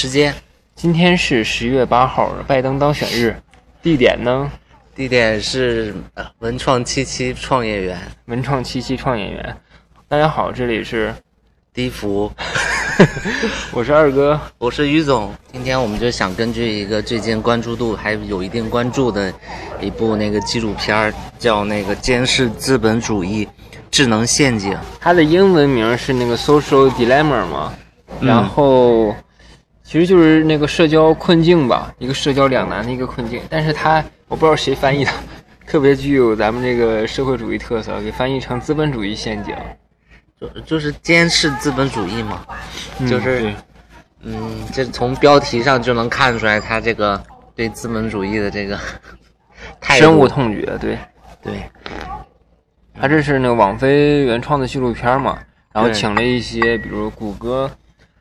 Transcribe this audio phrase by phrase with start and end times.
[0.00, 0.32] 时间，
[0.76, 3.34] 今天是十月八号，拜登当选日。
[3.82, 4.48] 地点呢？
[4.94, 9.56] 地点是呃文创七七创业园，文创七七创业园。
[10.06, 11.12] 大家好，这里是
[11.74, 12.30] 低福，
[13.74, 15.34] 我是二哥，我是于总。
[15.52, 19.34] 今天我们就想根据一个最近关注度还有一定关注的
[19.80, 23.48] 一部那个纪录片儿，叫那个《监视资本主义：
[23.90, 24.72] 智能陷阱》。
[25.00, 27.74] 它的英文名是那个 Social Dilemma 嘛，
[28.20, 29.12] 然后
[29.88, 33.40] 其实就是那个社交困境吧，一个社交两难的一个困境。
[33.48, 35.10] 但是它我不知道谁翻译的，
[35.66, 39.56] 特别具有咱们这个社会主义特色，给翻译成资本主义陷阱。
[40.38, 42.44] 就就是监视资本主义嘛，
[43.08, 43.50] 就是
[44.20, 47.18] 嗯，这从标题上就能看出来他这个
[47.56, 48.78] 对资本主义的这个
[49.80, 50.04] 态度。
[50.04, 50.98] 深恶痛绝，对。
[51.42, 51.62] 对，
[53.00, 55.38] 他这是那个网飞原创的纪录片嘛，
[55.72, 57.70] 然后请了一些，比如谷歌，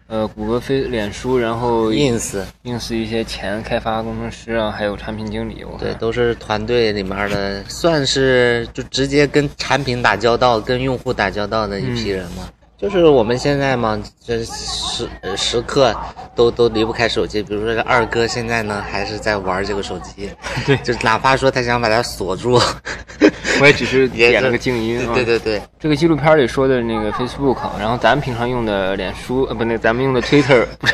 [0.08, 12.50] 呃，谷歌、飞、脸书，然后 ins ins 一些前开发工程师啊，还有产品经理，我对，都是团队里面的，算是就直接跟产品打交道、跟用户打交道的一批人嘛。
[12.80, 15.96] 就是我们现在嘛，这时呃时刻
[16.36, 17.42] 都都离不开手机。
[17.42, 20.30] 比如说这二哥现在呢，还是在玩这个手机，
[20.64, 22.62] 对 就哪怕说他想把它锁住，
[23.60, 25.12] 我也只是 点了个静音啊。
[25.16, 30.94] 对对对，这个纪录片里说的那个 Facebook，然后咱们平常用的脸书，呃，不，那咱们用的 Twitter，不是，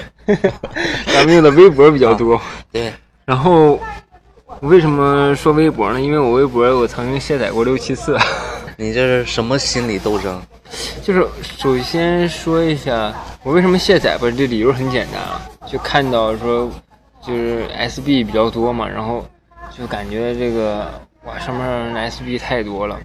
[1.07, 2.39] 咱们用的微博比较多。
[2.71, 2.93] 对，
[3.25, 3.77] 然后
[4.61, 5.99] 为什么说微博呢？
[5.99, 8.17] 因为我微博我曾经卸载过六七次。
[8.83, 10.41] 你这是什么心理斗争？
[11.01, 11.25] 就是
[11.57, 16.69] 首先说一下我为什么卸载吧，这理由很简单啊，就看到说
[17.25, 19.25] 就是 SB 比较多嘛，然后
[19.71, 22.99] 就感觉这个哇上面 SB 太多了，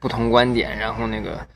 [0.00, 1.46] 不同观点，然后那个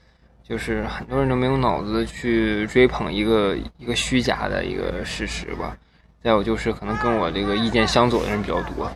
[0.46, 5.74] 就是很多人都没有脑子去追捧一个一个虚假的一个事实吧，
[6.22, 8.90] 再有就是可能跟我这个意见相左的人比较多，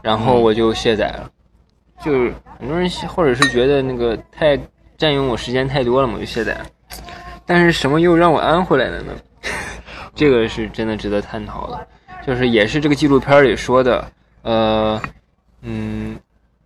[0.00, 1.30] 然后我就卸载了。
[2.02, 4.58] 就是很多人或者是觉得那个太
[4.96, 6.66] 占用我时间太多了嘛，我就卸载了。
[7.46, 9.12] 但是什么又让我安回来了呢？
[10.14, 11.86] 这个是真的值得探讨的，
[12.26, 14.10] 就是也是这个纪录片里说的，
[14.42, 15.00] 呃，
[15.62, 16.18] 嗯，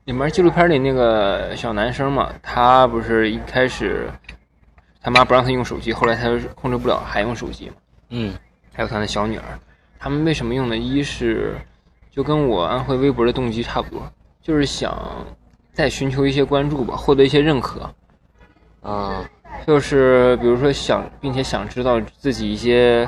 [0.05, 4.09] 里面纪录片里那个小男生嘛，他不是一开始
[5.03, 7.75] 他妈不让他用手机，后来他控制不了还用手机嘛，
[8.11, 8.35] 嗯
[8.75, 9.59] 还有他的小女儿，
[9.99, 10.77] 他们为什么用呢？
[10.77, 11.57] 一是
[12.11, 14.13] 就跟我安徽微博的动机差不多，
[14.49, 14.99] 就是想
[15.75, 17.91] 再寻求一些关注吧，获得一些认可。
[18.81, 19.23] 啊
[19.67, 23.07] 就是比如说想，并且想知道自己一些，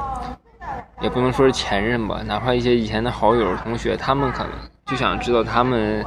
[1.01, 4.53] 也不能说是前任吧，哪怕一些以前的好友、同学，他们可能
[4.85, 6.05] 就想知道他们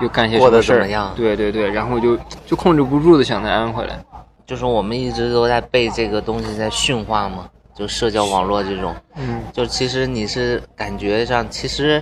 [0.00, 3.98] 又干些什么事儿对对对，然后就就控制不住的想再安回来。
[4.46, 8.94] 就是我们一直都在被这个东西在驯化嘛，就社交网络这种。
[9.16, 12.00] 嗯，就其实你是感觉上，其实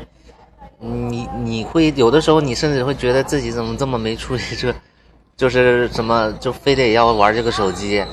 [0.84, 4.74] 你你会有的时候，你甚至会觉得自己怎么这么没出息，这
[5.36, 8.04] 就是什么就非得要玩这个手机，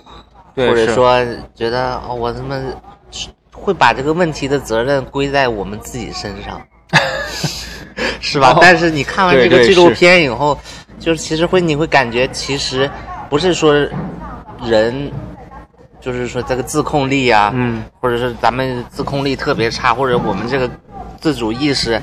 [0.56, 1.24] 或者说
[1.54, 2.60] 觉得哦，我他妈
[3.54, 6.62] 会把这个问题的责任归在我们自己身上，
[8.20, 8.54] 是吧？
[8.54, 10.58] 哦但是你看完这个纪录片以后，
[11.00, 12.90] 就是其实会你会感觉，其实
[13.30, 13.74] 不是说
[14.64, 15.12] 人，
[16.00, 20.70] 就是说这个自控力啊，嗯，或者是咱们自控力特别差，或者我们这个
[21.20, 22.02] 自主意识，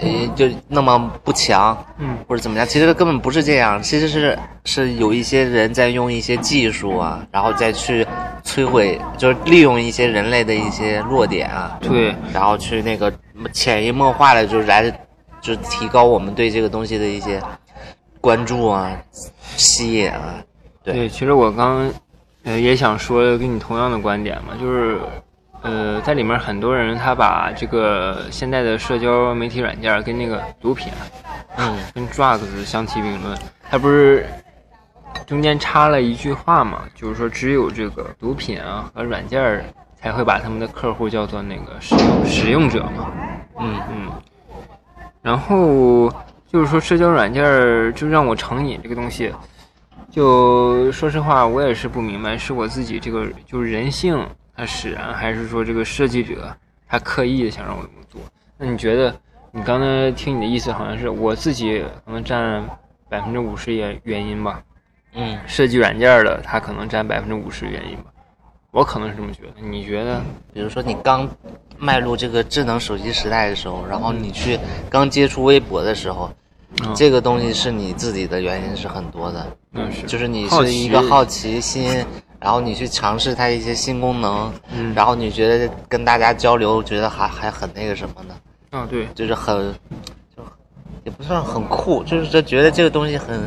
[0.00, 2.66] 呃，就那么不强，嗯，或者怎么样？
[2.66, 8.06] 其实根本不是这样，其实是是有一些人在用一些技术啊，然后再去
[8.44, 13.12] 摧毁，就是利用一些人类的一些弱点啊，对，然后去那个
[13.52, 14.90] 潜移默化的就是来，
[15.40, 17.40] 就是提高我们对这个东西的一些
[18.20, 18.90] 关注啊、
[19.56, 20.42] 吸引啊，
[20.82, 20.94] 对。
[20.94, 21.90] 对，其实我刚
[22.42, 24.98] 呃也想说跟你同样的观点嘛，就是
[25.64, 31.02] 呃在里面很多人他把这个现在的社交媒体软件跟那个毒品啊
[31.56, 31.78] 嗯。
[31.94, 33.36] 跟 drugs 相提并论，
[33.70, 34.26] 他不是
[35.26, 39.64] 中间插了一句话嘛，就是说只有这个毒品啊和软件儿
[40.00, 43.10] 才会把他们的客户叫做那个使用使用者嘛，
[43.58, 43.80] 嗯。
[43.90, 44.12] 嗯，
[45.22, 46.12] 然后
[46.46, 49.32] 就是说社交软件儿就让我成瘾这个东西，
[50.10, 54.14] 就说实话我也是不明白，是我自己这个就是人性
[54.56, 56.54] 它使然，还是说这个设计者
[56.88, 58.20] 他刻意的想让我这么做？
[58.56, 59.14] 那你觉得？
[59.56, 62.60] 你刚才听你的意思好像是我自己可能占
[63.08, 64.60] 百分之五十原原因吧，
[65.12, 68.06] 嗯，设计软件的他可能占百分之五十原因吧，
[68.72, 70.20] 我可能是这么觉得，你觉得？
[70.52, 71.30] 比如说你刚
[71.78, 74.58] 迈入这个智能手机时代的时候，然后你去
[74.90, 76.28] 刚接触微博的时候，
[76.82, 82.04] 嗯这个东西是你自己的原因是很多的，嗯是就是你是一个奇好奇心，
[82.44, 88.34] 然后你去尝试它一些新功能，嗯，然后你觉得跟大家交流，觉得还还很那个什么呢？
[88.68, 89.74] 啊对，就是很，
[90.36, 90.42] 就
[91.04, 93.40] 也不算很酷，就是说觉得这个东西很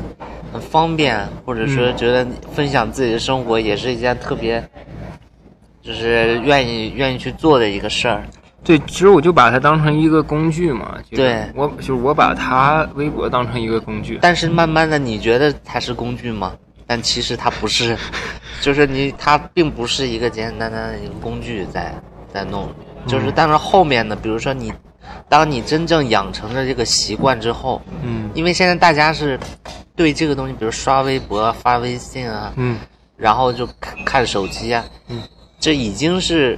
[0.51, 4.67] 很方便，或者说觉得分享自己的生活也是一件特别，
[5.83, 8.23] 就是愿意愿意去做的一个事儿。
[8.63, 10.97] 对，其实我就把它当成一个工具嘛。
[11.07, 14.17] 就是对我就是我把它微博当成一个工具。
[14.23, 16.53] 但是慢慢的，你觉得它是工具吗？
[16.88, 17.98] 但其实它不是，
[18.62, 21.94] 就是你它并不是一个简简单单的一个工具在
[22.34, 22.68] 在弄，
[23.06, 24.74] 就是但是后面呢，比如说你，
[25.28, 28.30] 当你真正养成了这个习惯之后，嗯。
[28.34, 29.39] 因为现在大家是
[29.95, 32.80] 对这个东西，比如刷微博、发微信啊，嗯。
[33.18, 35.22] 然后就看看手机啊，嗯，
[35.60, 36.57] 这已经是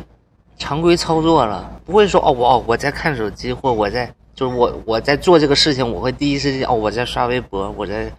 [0.58, 8.12] 常规操作了，不会说哦我哦我在看手机或我在就是我我在做这个事情，我会第一时间哦我在刷微博，我在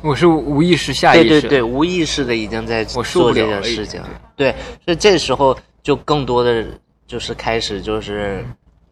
[0.00, 1.28] 我是无意识、下意识。
[1.28, 4.10] 对对对，无意识的已经在做这件事情经。
[4.34, 4.52] 对，
[4.84, 6.64] 所以这时候就更多的
[7.06, 8.44] 就是开始就是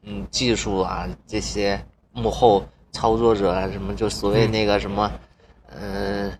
[0.05, 1.81] 嗯技术啊这些
[2.13, 5.11] 幕后操作者啊什么，就所谓那个什么
[5.75, 6.31] 呃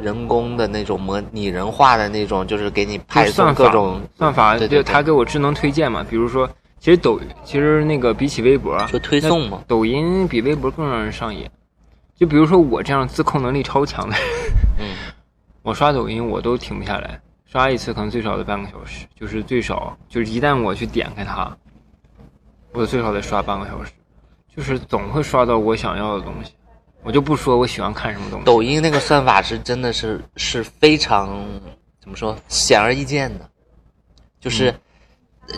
[0.00, 6.04] 人工的那种模拟人化的那种，就是给你派送算各种算法，对对对就它给我智能推荐嘛。
[6.08, 6.48] 比如说，
[6.80, 9.62] 其实抖，其实那个比起微博，就推送嘛。
[9.68, 11.48] 抖音比微博更让人上瘾。
[12.18, 14.26] 就比如说我这样自控能力超强的人，
[14.80, 14.96] 嗯，
[15.62, 21.56] 我刷抖音我都停不下来，刷一次可能最少得半个小时，就是最少就是一旦我去点开它，
[22.72, 23.92] 我最少得刷半个小时，
[24.54, 26.52] 就是总会刷到我想要的东西。
[27.04, 31.28] 我就不说我喜欢看什么东西，抖音那个算法是真的是是非常
[32.00, 33.48] 怎么说显而易见的，
[34.40, 34.74] 就是、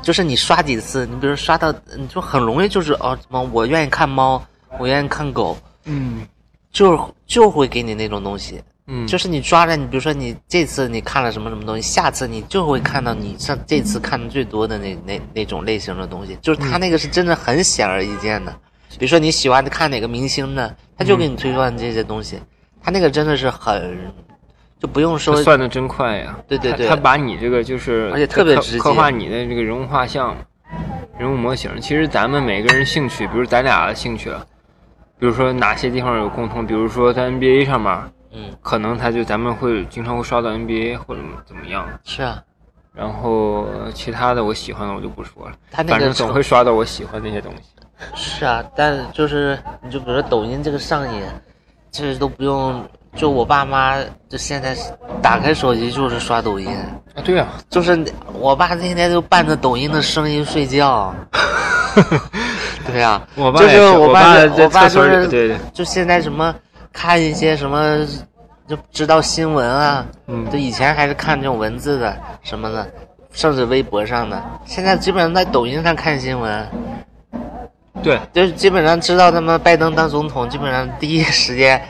[0.02, 4.40] 就是你刷几次，你比如刷到你就很容易就是哦什么我愿意看猫，
[4.78, 6.28] 我愿意看狗，嗯
[6.72, 18.54] 就就会给你那种东西，嗯，就是你抓着你比如说你这次你看了什么什么东西，下次你就会看到你上这次看的最多的那那那种类型的东西，就是他那个是真的很显而易见的。
[18.98, 22.40] 比如说你喜欢看哪个明星呢，他就给你推算这些东西，
[22.82, 24.12] 他那个真的是很，
[24.80, 26.36] 就不用说算的真快呀！
[26.48, 30.36] 对对对他他把你这个就是，而且特别直接刻画你的这个人物画像、
[31.18, 31.70] 人物模型。
[31.80, 34.30] 其实咱们每个人兴趣，比如咱俩的兴趣，
[35.20, 37.94] 比如说哪些地方有共同，比如说在 NBA 上面，
[38.32, 41.86] 嗯可能他就咱们会经常会刷到 NBA 或者怎么样。
[42.04, 42.42] 是啊，
[42.94, 47.62] 然后其他的我喜欢的我就不说了，他那个反正总会刷到我喜欢那些东西。
[48.14, 51.22] 是啊，但就是你就比如说抖音这个上瘾，
[51.90, 52.82] 这都不用，
[53.14, 53.96] 就我爸妈
[54.26, 54.74] 就现在
[55.20, 56.74] 打开手机就是刷抖音，
[57.14, 58.02] 啊，对啊，就是
[58.32, 61.14] 我爸天天就伴着抖音的声音睡觉。
[62.90, 66.54] 对呀、我爸就是我爸我爸就是，对对，就现在什么
[66.92, 68.06] 看一些什么，
[68.66, 70.50] 就知道新闻啊，嗯。
[70.50, 72.86] 就以前还是看这种文字的什么的，
[73.32, 76.68] 甚至微博上的，现在基本上在抖音上看新闻，
[78.02, 81.80] 对，就是基本上知道他们拜登当总统，基本上第一时间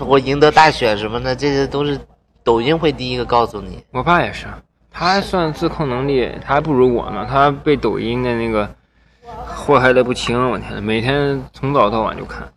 [0.00, 1.98] 我赢得大选什么的，这些都是
[2.44, 3.82] 抖音会第一个告诉你。
[3.92, 4.46] 我爸也是，
[4.92, 7.26] 他算自控能力，他还不如我呢。
[7.28, 8.68] 他被抖音的那个
[9.26, 12.48] 祸害的不轻，我天呐，每天从早到晚就看。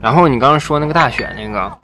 [0.00, 1.78] 然后你刚刚说那个大选那个，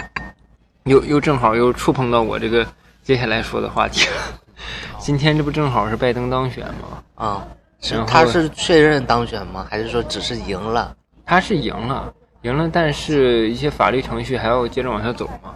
[0.85, 2.67] 又又正好又触碰到我这个
[3.03, 4.07] 接下来说的话题。
[4.99, 7.03] 今天这不正好是拜登当选吗？
[7.15, 7.47] 啊、
[7.81, 9.67] 是他是确认当选吗？
[9.71, 10.95] 还是说只是赢了？
[11.25, 12.13] 他是赢了，
[12.43, 15.55] 赢了，但是一些法律程序还要接着往下走嘛。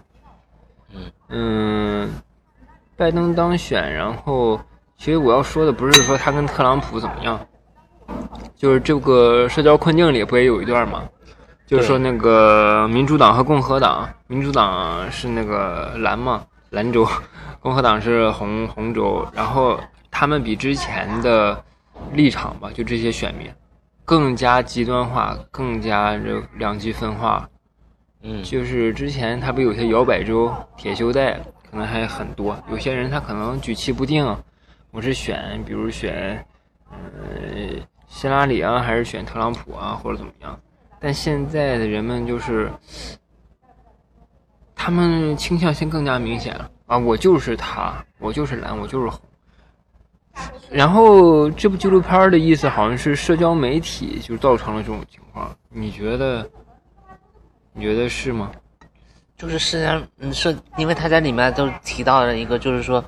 [0.94, 2.14] 嗯嗯，
[2.96, 4.58] 拜登当选，然后
[4.96, 7.38] 其实我要说的不是说他跟特朗普怎么样，
[8.56, 11.02] 就是这个社交困境里不也有一段吗？
[11.66, 17.06] 就是说那个民主党和共和党，民主党是那个蓝嘛，蓝州，
[17.58, 19.80] 共和党是红红州，然后
[20.10, 21.64] 他们比之前的
[22.12, 23.50] 立场吧，就这些选民
[24.04, 27.48] 更加极端化，更加这两极分化。
[28.22, 32.56] 嗯，就是之前他不有些摇摆州、铁锈带，可能还很多。
[32.70, 34.24] 有些人他可能举棋不定，
[34.90, 36.44] 我是选，比如选，
[36.90, 36.96] 呃，
[38.14, 40.56] 希拉里啊，还是选特朗普啊，或者怎么样。
[41.00, 42.70] 但现在的人们就是，
[44.72, 46.96] 他们倾向性更加明显了啊！
[46.96, 49.20] 我就是他，我就是蓝，我就是红。
[50.70, 56.48] 然后这部纪录片的意思好像是社交媒体就造成了这种情况，你觉得？
[57.72, 58.52] 你觉得是吗？
[59.36, 63.04] 就是实际上，嗯，是因为他在里面都提到了一个，就是说，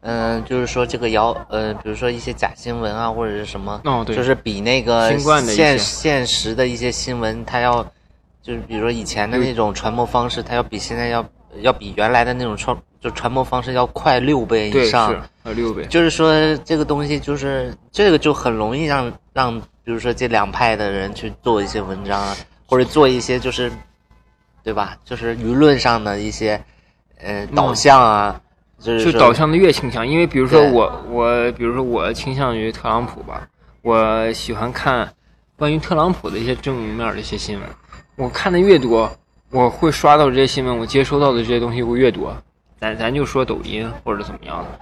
[0.00, 7.82] 嗯、就是说这个谣，呃，比如说一些假新闻啊，或者是什么，哦，对，就是比那个现现实的一些新闻，它要，
[8.42, 11.24] 就是比如说以前的那种传播方式，它要比现在要
[11.60, 15.14] 要比原来的那种传就传播方式要快六倍以上。
[15.42, 22.36] 呃六倍，就是说这个东西就是这个就很容易让让比如说这两派的人去做一些文章啊，
[22.66, 23.70] 或者做一些就是
[24.64, 24.96] 对吧？
[25.04, 26.60] 就是舆论上的一些
[27.20, 28.40] 呃导向啊，就
[28.98, 33.48] 是就导向的越倾向，因为比如说我我比如说我倾向于特朗普吧，
[33.82, 35.12] 我喜欢看
[35.56, 37.68] 关于特朗普的一些正面的一些新闻，
[38.16, 39.10] 我看的越多，
[39.50, 42.36] 我会刷到这些新闻，我接收到的这些东西会越多。
[42.78, 44.80] 咱咱就说抖音或者怎么样的，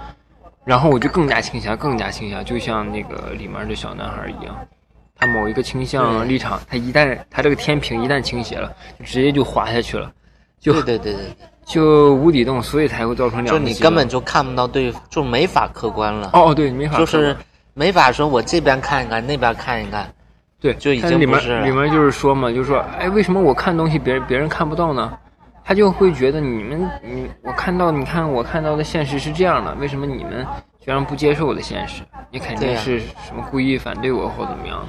[0.65, 4.67] 然后我就更加倾向，更加倾向，就像那个里面的小男孩一样，
[5.15, 10.13] 他某一个倾向立场，他一旦他这个天平一旦倾斜了，就直接就滑下去了，
[10.59, 16.31] 就对对对对，对就无底洞，所以才会造成两就你个极端根本就看不到对，就没法客观了。
[16.33, 17.37] 哦，对，没法就是
[17.73, 20.13] 没法说我这边看一看，那边看一看。
[20.61, 25.17] 对，就已经里面经不是了里面就是说嘛，就是说，哎，为什么我看东西别人别人看不到呢？
[25.63, 30.47] 他就会觉得你们你我看到你看我看到的现实是这样的，为什么你们
[30.81, 32.03] 居然不接受我的现实？
[32.31, 34.87] 你肯定是什么故意反对我或怎么样？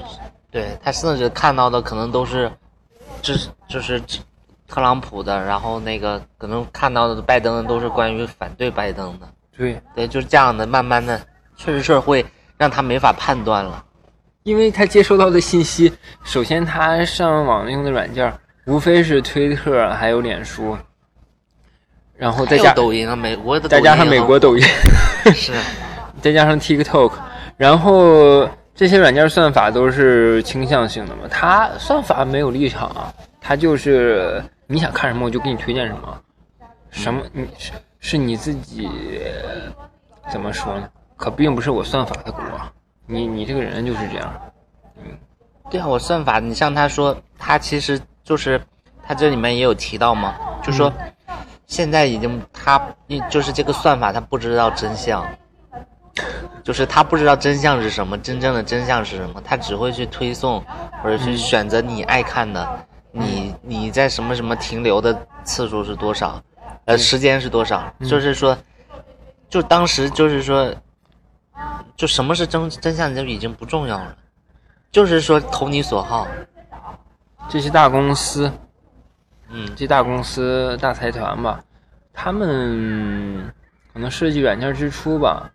[0.51, 2.51] 对他甚至看到的可能都是
[3.21, 4.19] 支就是支
[4.67, 9.27] 特朗普的，然后那个可能看到的拜登的都是关于反对拜登的。
[9.57, 11.19] 对，对，就是这样的，慢慢的
[11.55, 12.25] 确实是会
[12.57, 13.83] 让他没法判断了。
[14.43, 15.91] 因为他接收到的信息，
[16.23, 18.31] 首先他上网用的软件
[18.65, 20.77] 无非是推特还有脸书，
[22.15, 24.63] 然后再加抖音啊，美国的抖音再加上美国抖音。
[25.25, 25.53] 音是，
[26.21, 27.11] 再加上 TikTok，
[27.57, 36.21] 然后这些软件算法都是倾向性的嘛，它算法没有立场啊，它就是你想看什么我就给你推荐什么，
[36.89, 38.89] 什么你是是你自己
[40.29, 40.89] 怎么说呢？
[41.15, 42.43] 可并不是我算法的锅，
[43.05, 44.33] 你你这个人就是这样，
[44.97, 45.03] 嗯。
[45.69, 48.61] 对啊，我算法，你像他说，他其实就是
[49.03, 50.91] 他这里面也有提到嘛，就说
[51.65, 52.79] 现在已经他
[53.29, 55.25] 就是这个算法他不知道真相，
[56.63, 60.63] 就是他不知道真相是什么，真正的真相是什么，他只会去推送
[61.01, 66.43] 或者去选择你爱看的，你你在什么什么停留的次数是多少，
[66.83, 68.57] 呃，时间是多少，就是说，
[69.47, 70.73] 就当时就是说，
[71.95, 74.17] 就什么是真真相就已经不重要了。
[74.91, 76.27] 就是说投你所好，
[77.47, 78.51] 这些大公司，
[79.49, 81.63] 嗯，这大公司大财团吧，
[82.13, 83.49] 他们
[83.93, 85.49] 可能设计软件之初吧，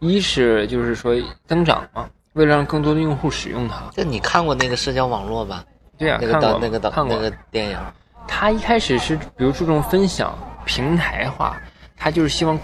[0.00, 1.14] 一是就是说
[1.46, 3.90] 增长嘛，为了让更多的用户使用它。
[3.92, 5.62] 这你看过那个社交网络吧？
[5.96, 7.78] 对呀、那个导那个导看过那个电影，
[8.26, 11.56] 他一开始是比如注重分享平台化，
[11.96, 12.58] 他就是希望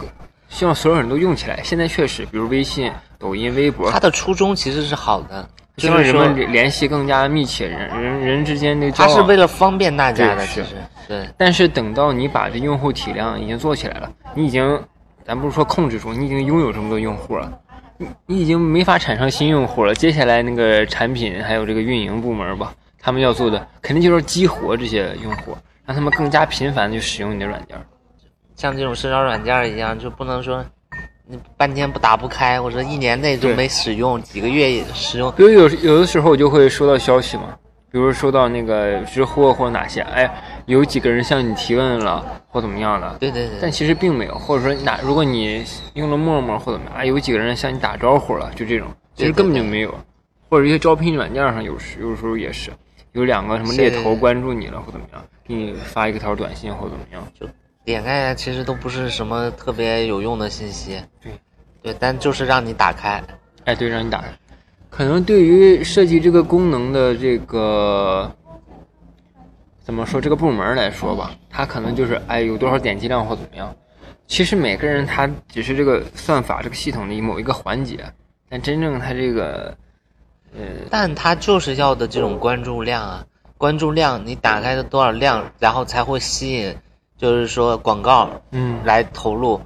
[0.48, 1.60] 希望所有人都用起来。
[1.62, 9.14] 现在确实，比如微信、抖音、微博他，的初衷其实是好的，就是希望人们说联联系更加密切，人人人之间那个交往。
[9.14, 14.82] 他是为了方便大家的，其实对但是等到你把这用户体量已经做起来了，你已经，
[15.24, 17.52] 咱不是说控制住，你已经拥有这么多用户了，
[17.96, 19.94] 你你已经没法产生新用户了。
[19.94, 27.76] 接下来那个产品还有这个运营部门吧，他们要做的肯定就是激活这些用户，让他们更加频繁的去使用你的软件。
[28.56, 30.64] 像这种社交软件一样，就不能说
[31.26, 37.56] 你半天不打不开，或者一年内就没使用，几个月也使用，比如有有的时候我就会收到消息嘛，
[37.90, 40.30] 比如收到那个知乎或者哪些，哎，
[40.66, 43.58] 有几个人向你提问了或怎么样的，对对对。
[43.62, 45.64] 但其实并没有，或者说哪如果你
[45.94, 49.94] 用了陌陌或怎么样，啊，有几个人向你打招呼了，就这种，其实根本就没有，
[50.50, 52.70] 或者一些招聘软件上有时有时候也是，
[53.12, 57.46] 有两个什么猎头关注你了或怎么样，给你发一个条短信或怎么样，就
[57.84, 61.32] 点开其实都不是什么特别有用的信息，对。
[61.82, 63.24] 对，但就是让你打开，
[63.64, 64.28] 哎，对，让你打开。
[64.90, 68.30] 可能对于设计这个功能的这个
[69.80, 73.74] 怎么说这个部门来说吧，他可能就是哎有多少点击量或怎么样。
[74.26, 78.04] 其实每个人他只是这个算法这个系统的某一个环节，
[78.50, 79.74] 但真正他这个
[80.54, 83.24] 呃但他就是要的这种关注量啊，
[83.56, 86.76] 关注量你打开的多少量，然后才会吸引，
[87.16, 88.80] 就是说广告嗯。
[88.84, 89.60] 来投入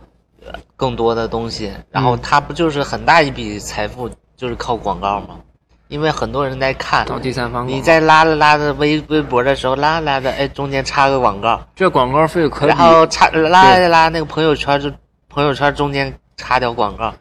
[0.45, 2.21] 呃更多的东西，然后嗯。
[2.23, 5.41] 他不就是很大一笔财富就是靠广告吗？
[5.89, 14.91] 因为很多人在看，找第三方你在拉着拉着微微博的时候，拉着拉着，哎，中间插个广告，这广告费可以然后插拉着拉那个朋友圈就
[15.29, 17.15] 朋友圈中间插条广告，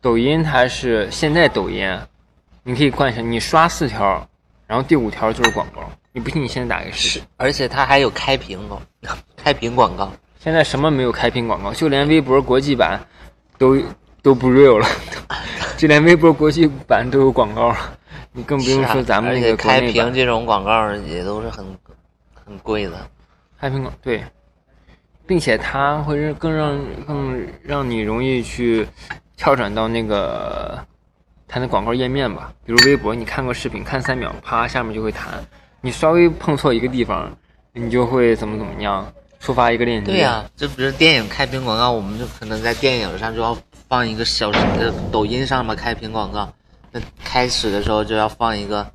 [0.00, 1.98] 抖音它是现在抖音，
[2.64, 4.28] 你可以灌一下，你刷四条，
[4.66, 5.82] 然后第五条就是广告。
[6.12, 7.28] 你不信，你现在打个视频。
[7.36, 8.80] 而且它还有开屏哦，
[9.36, 10.12] 开屏广告。
[10.38, 13.00] 现在什么没有开屏广告，就连微博国际版
[13.58, 13.80] 都
[14.22, 14.86] 都不 real 了，
[15.78, 17.98] 就连微博国际版都有广告了，
[18.32, 19.56] 你更不用说咱们那个。
[19.56, 21.64] 开屏这种广告也都是很
[22.44, 22.92] 很贵的。
[23.58, 24.24] 开屏广对，
[25.26, 28.86] 并且它会让更让更让你容易去
[29.36, 30.84] 跳转到那个
[31.52, 32.50] 它的广告页面吧。
[32.64, 35.44] 比如微博，你看个视频，看三秒，啪，下面就会弹。
[35.82, 37.30] 你稍微碰错一个地方，
[37.74, 39.06] 你就会怎么怎么样，
[39.38, 40.12] 触发一个链接。
[40.12, 43.54] 对呀、就比如电影开屏广告，我们就可能在电影上就要
[43.86, 46.50] 放一个小视，呃，抖音上嘛开屏广告，
[46.90, 48.90] 那开始的时候就要放一个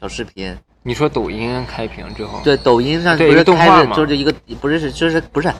[0.00, 0.56] 小视频。
[0.82, 4.32] 你说抖音开屏之后，对，抖音上不是开个动画嘛着就是一个
[4.62, 5.52] 不是是就是不是，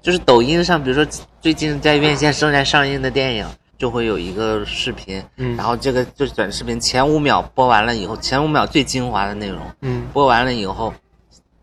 [0.00, 1.04] 就是抖音上，比如说
[1.40, 3.46] 最近在院线正在上映的电影，
[3.80, 5.56] 就会有一个视频，嗯。
[5.56, 10.06] 然后这个就是短视频前五秒播完了以后，前五秒最精华的内容嗯。
[10.12, 10.92] 播完了以后，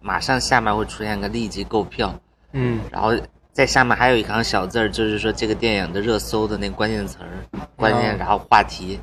[0.02, 2.20] 马上下面会出现个立即购票，
[2.54, 2.82] 嗯。
[2.92, 3.12] 然后
[3.54, 7.30] 在下面还有一行小字儿，就是说这个电影的热搜的那个关键词儿、
[7.76, 9.00] 关键，哦然后话题，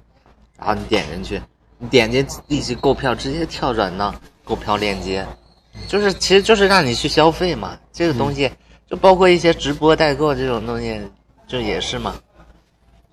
[0.59, 1.41] 然后你点进去，
[1.79, 5.25] 你点进立即购票，直接跳转到购票链接，
[5.87, 7.79] 就是其实就是让你去消费嘛。
[7.93, 8.51] 这个东西
[8.91, 11.01] 就包括一些直播代购这种东西，
[11.47, 12.13] 就也是嘛。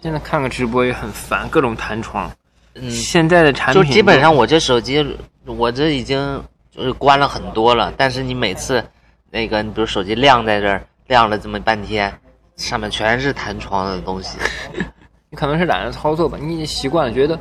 [0.02, 2.32] 现在看个直播也很烦，各种弹窗。
[2.74, 5.06] 嗯，现在的产品就基本上我这手机，
[5.46, 8.84] 我这已经就是关了很多了，但是你每次
[9.30, 12.12] 那个，你比如手机亮在这儿，亮了这么半天，
[12.56, 14.38] 上面全是弹窗的东西。
[15.30, 17.38] 你可能是懒得操作吧，你已经习惯了，觉得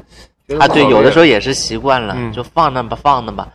[0.46, 3.48] 觉得啊，对，有的时候候也是习惯了，嗯就放那吧，放那吧。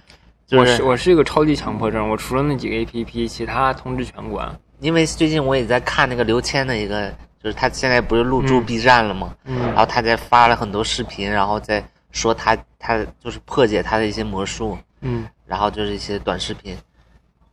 [0.47, 4.47] 就我是是我是一个超级强迫症，我除了那几个 A P P，其他通知全关。
[4.79, 7.13] 因为最近我也在看那个刘谦的一个，
[7.45, 8.65] 就是他现在不是入驻嗯。
[8.65, 9.35] B 站了吗？
[9.43, 9.59] 嗯。
[9.67, 15.27] 然后他在发了很多视频，然后在说他他就是破解他的一些魔术，嗯。
[15.45, 16.75] 然后就是一些短视频，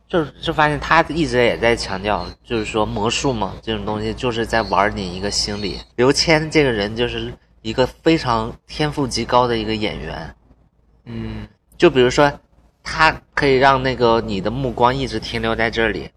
[0.07, 5.79] 就是就发现他一直也在强调，就是说魔术嘛这种东西就是在玩你一个心理。
[5.95, 7.31] 刘谦这个人就是
[7.61, 10.35] 一个非常天赋极高的一个演员，
[11.05, 11.47] 嗯。
[11.77, 12.31] 就比如说，
[12.81, 16.09] 他可以让那个你的目光一直停留在这里，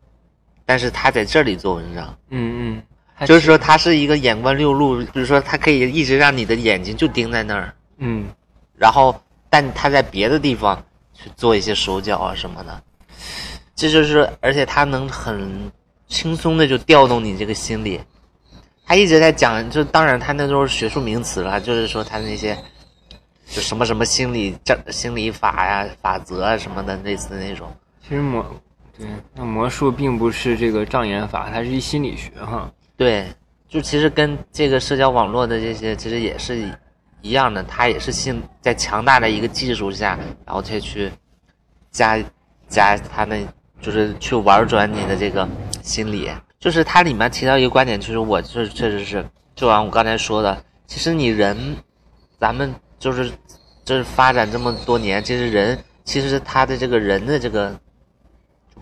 [0.64, 2.82] 但是他在这里做文章，嗯嗯，
[3.24, 8.26] 就是说他是一个眼观六路，比如说他可以一直让你的眼睛就盯在那儿，嗯
[8.76, 9.18] 然后
[9.48, 12.82] 但他在别的地方去做一些手脚啊什么的，
[13.74, 15.72] 这就是而且他能很
[16.08, 18.00] 轻松的就调动你这个心理。
[18.84, 22.56] 他一直在讲，就当然他那都是学术名词了，就是说他那些
[23.48, 27.74] 就什么什么心理正心理法呀、法则啊什么的，类似那种。
[28.06, 28.44] 其实魔
[28.96, 32.70] 对那魔术并不是这个障眼法，它是一心理学哈。
[32.96, 33.26] 对，
[33.68, 36.70] 就其实跟这个社交网络的这些其实也是
[37.20, 41.10] 一样的，它也是信在强大的一个技术下，然后再去
[41.90, 42.18] 加
[42.68, 43.46] 加他那，
[43.80, 45.46] 就是去玩转你的这个
[45.82, 46.30] 心理。
[46.58, 51.76] 就是它里面提到一个观点，就是我就是确实是，就按我刚才说的，其实你人，
[52.40, 53.30] 咱们就是
[53.84, 57.78] 就是发展这么多年，其实人其实他的这个人的这个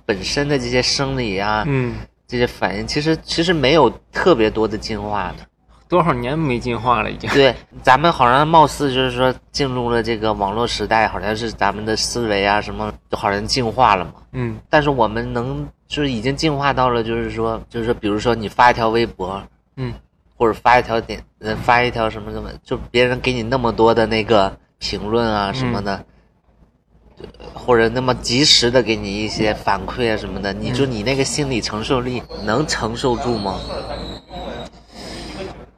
[0.06, 1.96] 本身的这些生理啊，嗯，
[2.34, 5.46] 这些反应其实其实没有特别多的进化的。
[5.86, 7.30] 多少年没进化了已经。
[7.30, 14.14] 对，咱们好像貌似就是说进入了这个网络时代，好像是咱们的思维啊什么，就好像进化了嘛。
[14.32, 19.40] 嗯但是我们能就是已经进化到了，就是说，就是说，比如说你发一条微博，
[19.76, 19.94] 嗯
[20.36, 26.04] 或者发一条点，呃，发一条什么什么，就别人给你那么多的那个评论啊什么的，就
[27.52, 33.58] 或者那么及时的给你一些反馈啊什么的，你就你那个心理承受力能承受住吗？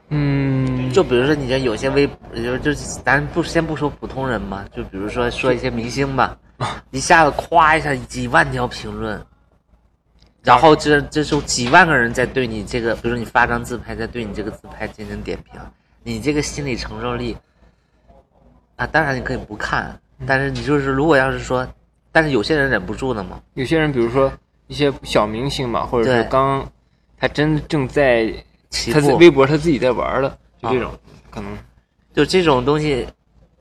[0.09, 6.38] 嗯，就比如说你这有些微，就就咱不先不说普通人嘛，就比如说说一些明星吧，
[6.90, 9.20] 一下子夸一下几万条评论，
[10.44, 15.61] 然后这这时候几万个人在对你这个，比如说你发张自拍，在对你这个自拍进行点评，
[16.04, 17.37] 你这个心理承受力
[18.76, 21.66] 啊，当然你可以不看，但是你就是如果要是说，
[22.12, 24.33] 但是有些人忍不住的嘛，有些人比如说
[24.68, 26.66] 一些小明星嘛，或者是对刚
[27.18, 28.33] 他真正在
[28.92, 30.92] 他在微博他自己在玩的，就这种
[31.29, 31.59] 可能
[32.14, 33.07] 就这种东西，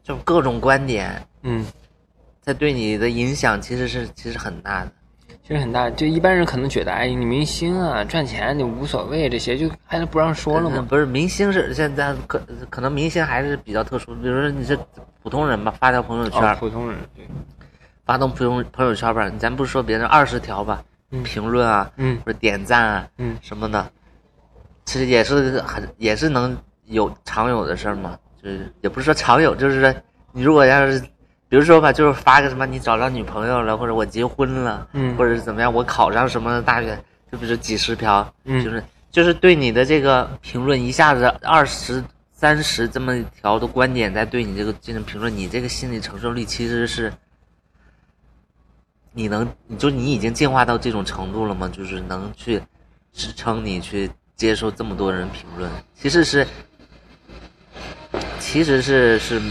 [0.03, 1.65] 就各种观点，嗯。
[2.47, 4.91] 它对你的影响其实是其实很大的。
[5.41, 10.75] 其实很大，就一般人可能觉得，哎，你明星啊，赚钱你无所谓，这些就还能不让说了吗？
[10.77, 12.39] 嗯不是明星是现在可
[12.69, 14.77] 可能明星还是比较特殊，比如说你是
[15.25, 17.27] 普通人吧，发条朋友圈，哦，普通人，对，
[18.05, 21.23] 发动朋友朋友圈吧，咱不是说别人二十条吧，嗯。
[21.23, 22.21] 评论啊，嗯。
[22.23, 23.35] 或者点赞啊，嗯。
[23.41, 23.89] 什么的，
[24.85, 29.91] 其实也是很也是能有常有的事儿嘛，就是也不是说常有，就是说
[30.31, 31.01] 你如果要是。
[31.47, 35.15] 比如说吧，就是发个什么你找着女朋友了，或者我结婚了，嗯。
[35.17, 36.95] 或者是怎么样，我考上什么大学，
[37.31, 38.63] 就比如几十条，嗯。
[38.63, 42.03] 就是就是对你的这个评论一下子二十
[42.45, 47.11] 三十这么一条的观点在对你这个进行评论，你这个心理承受力其实是，
[49.13, 51.67] 你能，你就你已经进化到这种程度了吗？
[51.67, 52.61] 就是能去
[53.11, 55.71] 支撑你去接受这么多人评论？
[55.95, 56.45] 其实是，
[58.39, 59.41] 其实是是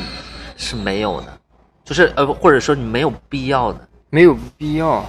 [0.57, 1.41] 是没有的，
[1.85, 5.05] 就是呃，或者说你没有必要的，没有必要，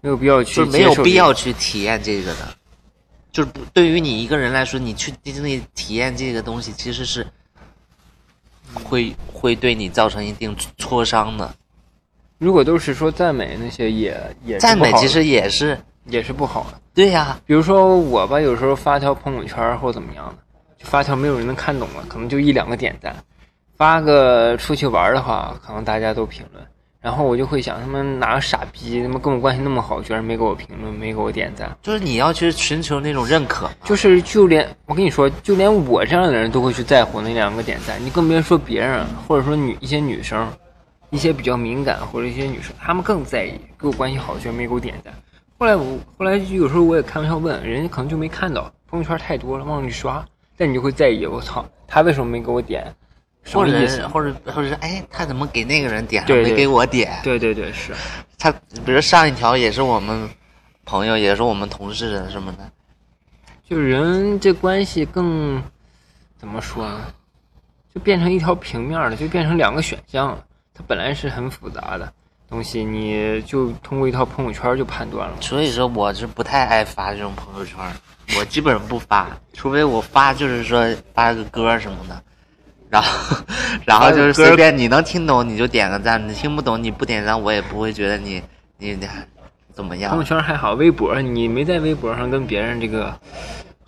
[0.00, 2.48] 没有必要去就没有必要去体验这个的。
[3.36, 7.26] 就是不对于你一个人来说，你去经历体验这个东西，其实是
[8.72, 11.54] 会会对你造成一定挫伤的。
[12.38, 16.80] 如果都是说赞美那些也也是赞美其实也是也是不好的。
[16.94, 20.38] 对呀、比如说我吧，有时候发条朋友圈或怎么样的，
[20.78, 23.12] 就发条没有人能看懂了，可能就一两个点赞；
[23.76, 26.66] 发个出去玩的话，可能大家都评论。
[27.06, 31.70] 然后我就会想，他们哪个傻逼，他妈跟我关系那么好，居然没给我评论，没给我点赞。
[31.80, 33.70] 就是你要去寻求那种认可。
[33.84, 40.48] 就是就连我跟你说，就连我这样的人都会去在乎那两个点赞，你更别说别人，或者说女一些女生，
[41.10, 45.14] 一些比较敏感或者一些女生，她们更在意，跟我关系好居然没给我点赞。
[45.60, 52.92] 后来我后来就有时候我也开玩笑问，人家可能就没看到，朋友圈太多了忘记刷，但你就会在意，我操，他为什么没给我点？
[53.46, 54.08] 什或者？
[54.10, 57.18] 或者或者是哎，他怎么给那个人点了，对对没给我点？
[57.22, 57.94] 对对对，是，
[58.38, 58.52] 他
[58.84, 60.28] 比如上一条也是我们
[60.84, 62.70] 朋友，也是我们同事的什么的，
[63.66, 65.62] 就人这关系更
[66.36, 67.06] 怎么说呢？
[67.94, 70.44] 就变成一条平面了，就变成两个选项了。
[70.74, 72.12] 它本来是很复杂的
[72.50, 75.40] 东西，你就通过一套朋友圈就判断了。
[75.40, 77.78] 所以说我是不太爱发这种朋友圈，
[78.38, 82.22] 我基本上不发，除非我发就是说发个歌什么的，
[82.96, 83.36] 然后
[83.84, 88.42] 然后就是随便你能听懂你就点个赞，你听不懂你不点赞我也不会觉得你
[88.78, 89.08] 你你
[89.74, 90.24] 怎么样朋友。
[90.24, 93.14] 圈还好，微博你没在微博上跟别人这个，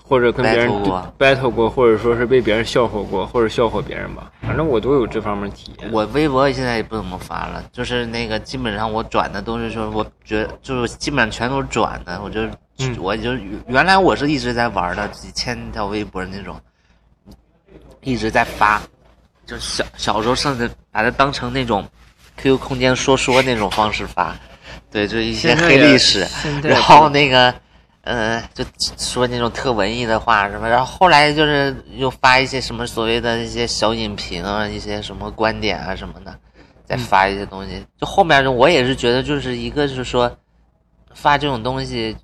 [0.02, 4.30] 或者跟别人 battle 过 battle 过，或者说是被别人笑话过，或者笑话别人吧。
[4.42, 5.90] 反正我都有这方面体验。
[5.92, 12.42] 我微博现在也不怎么发了，就是那个基本上我转的都是说，我觉得就是基本上全都是转的，我就、
[12.80, 13.32] 嗯我就
[13.66, 16.54] 原来我是一直在玩的，几千条微博那种，
[18.02, 18.80] 一直在发，
[19.48, 21.84] 就小小时候甚至把它当成那种
[22.36, 24.36] QQ 空间说说那种方式发，
[24.92, 26.24] 对，就一些黑历史，
[26.62, 27.52] 然后那个。
[28.02, 28.64] 嗯，就
[28.96, 36.34] 说那种特文艺的话什么，然后后来就是又发一些什么所谓的一些小影评啊，一些什么观点啊什么的，
[36.86, 37.84] 再发一些东西。
[38.00, 40.34] 就后面我也是觉得，就是一个是说
[41.12, 42.16] 发这种东西，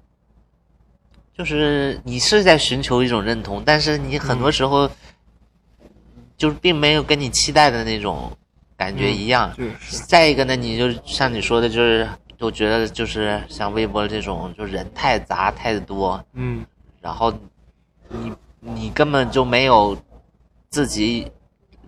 [1.37, 4.91] 就是你是在寻求一种认同，但是你很多时候
[6.37, 8.31] 就是并没有跟你期待的那种
[8.77, 9.53] 感觉一样。
[9.57, 12.09] 就是，再一个呢，你就像你说的，就是
[12.41, 16.65] 我觉得就是像微博这种，就人太杂太多，嗯
[17.01, 17.33] 然后
[18.09, 19.97] 你你根本就没有
[20.71, 21.31] 自己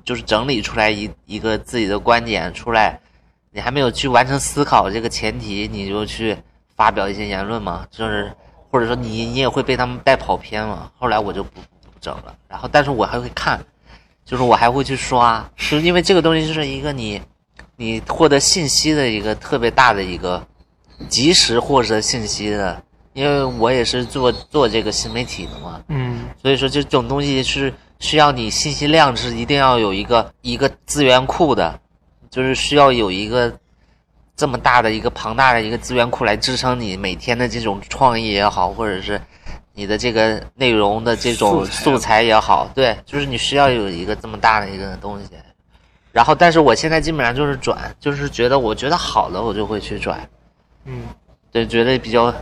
[0.05, 2.99] 就是整理出来一一个自己的观点出来，
[3.51, 6.37] 你还没有去完成思考这个前提，你就去
[6.75, 8.31] 发表一些言论嘛，就是
[8.71, 10.91] 或者说你你也会被他们带跑偏嘛。
[10.99, 13.59] 后来我就不不整了，然后但是我还会看，
[14.27, 17.23] 就是我还会去刷，是因为这个东西就是一个你
[17.77, 20.45] 你获得信息的一个特别大的一个
[21.09, 26.25] 及时获得信息的，因为我也是做做这个新媒体的嘛，嗯。
[26.43, 31.79] 所以说这种东西是需要你信息量是一定要有一个一个资源库的，
[32.29, 33.57] 就是需要有一个
[34.37, 39.21] 这么大的一个庞大的一个资源库来支撑你每天的这种创意也好，或者是
[39.77, 45.29] 你的这个内容的这种素材也好，对，就是你需要有一个这么大的一个东西。
[46.13, 50.27] 然后，但是我现在基本上就是转，就是觉得我觉得好了我就会去转，
[50.87, 51.03] 嗯，
[51.53, 52.33] 对，觉得比较，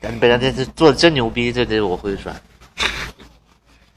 [0.00, 2.34] 感觉别人这这做的真牛逼，这这我会转。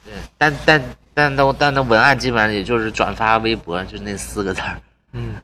[0.04, 4.82] 对，但但但那但那文案基本上也就是转发微博，就那四个字儿。
[5.13, 5.36] 嗯，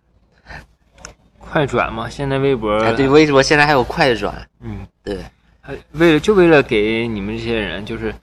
[1.39, 5.23] 快转嘛，现在微博，哎，对，微博现在还有快转，嗯，对，
[5.65, 8.13] 还为了就为了给你们这些人，就是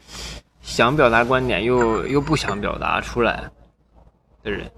[0.61, 3.43] 想表达观点又又不想表达出来
[4.45, 4.71] 的人，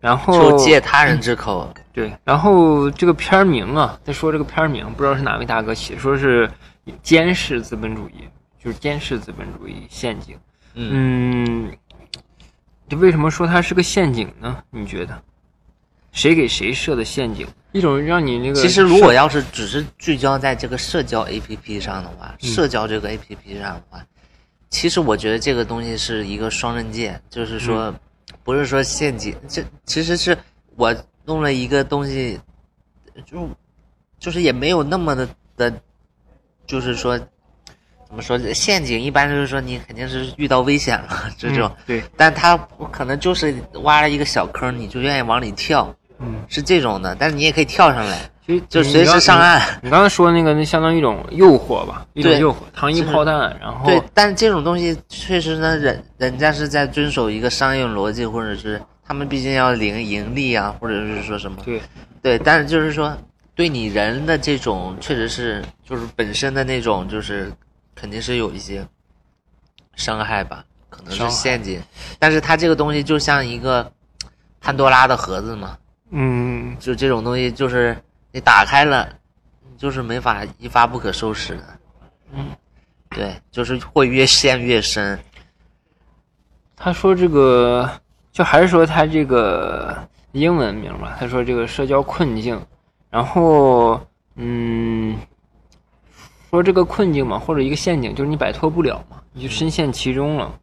[0.00, 1.72] 然后就借他人之口。
[1.92, 6.50] 对，然后这个片名啊，再说这个片名，不知道是哪位大哥起，说是
[7.00, 10.36] 监视资本主义，就是监视资本主义陷阱。
[10.74, 11.72] 嗯，嗯，
[12.88, 14.60] 这为什么说它是个陷阱呢？
[14.70, 15.22] 你觉得？
[16.12, 17.46] 谁给谁设的陷阱？
[17.72, 24.04] 一种让你那个其实如果要是只是聚焦在这个社交 APP 上的话，嗯社交这个 APP 上的话，
[24.70, 27.94] 其实我觉得这个东西是一个双刃剑，就是说，嗯
[28.44, 30.36] 不是说陷阱，这其实是
[30.76, 30.94] 我
[31.24, 32.38] 弄了一个东西，
[33.24, 33.48] 就
[34.18, 35.72] 就是也没有那么的的，
[36.66, 37.18] 就是说。
[38.06, 38.38] 怎么说？
[38.52, 42.58] 陷阱一般就是说你肯定是遇到危险了这种，嗯对，但他
[42.90, 47.14] 可能就是挖了一个小坑，你就愿意往里跳，嗯是这种的。
[47.18, 48.30] 但是你也可以跳上来，
[48.68, 49.58] 就随时上岸。
[49.58, 49.80] 岸。
[49.82, 61.58] 你刚才说那个，那相当于一种诱惑吧，一种对诱惑，糖衣炮弹，然后对，但这种东西确实呢，人人家是在遵守一个商业逻辑，或者是他们毕竟要零盈利啊，或者是说什么。
[61.64, 61.80] 对
[62.22, 63.16] 对，但是就是说，
[63.54, 67.52] 对你人的这种，确实是就是本身的那种，就是
[67.94, 68.86] 肯定是有一些
[69.96, 71.82] 伤害吧，可能是陷阱。
[72.18, 73.90] 但是它这个东西就像一个
[74.60, 75.76] 潘多拉的盒子嘛，
[76.14, 77.96] 嗯，就这种东西，就是
[78.32, 79.08] 你打开了，
[79.78, 81.64] 就是没法一发不可收拾的。
[82.34, 82.48] 嗯，
[83.08, 85.18] 对，就是会越陷越深。
[86.76, 87.90] 他说这个，
[88.30, 89.96] 就还是说他这个
[90.32, 91.16] 英文名吧。
[91.18, 92.60] 他说这个社交困境，
[93.08, 93.98] 然后
[94.34, 95.16] 嗯，
[96.50, 100.58] 说这个困境嘛，或者一个陷阱，就是你摆脱不了嘛，你就深陷其中了。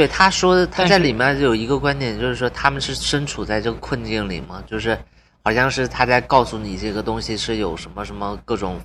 [0.00, 4.98] 对，他说的他在里面有一个观点，就是说他们是身处在这个困境里嘛，就是
[5.42, 8.80] 好像是他在告诉你这个东西是有什么什么各种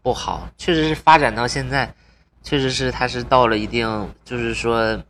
[0.00, 1.92] 不好，确实是发展到现在，
[2.44, 5.02] 确实是他是到了一定，就是说，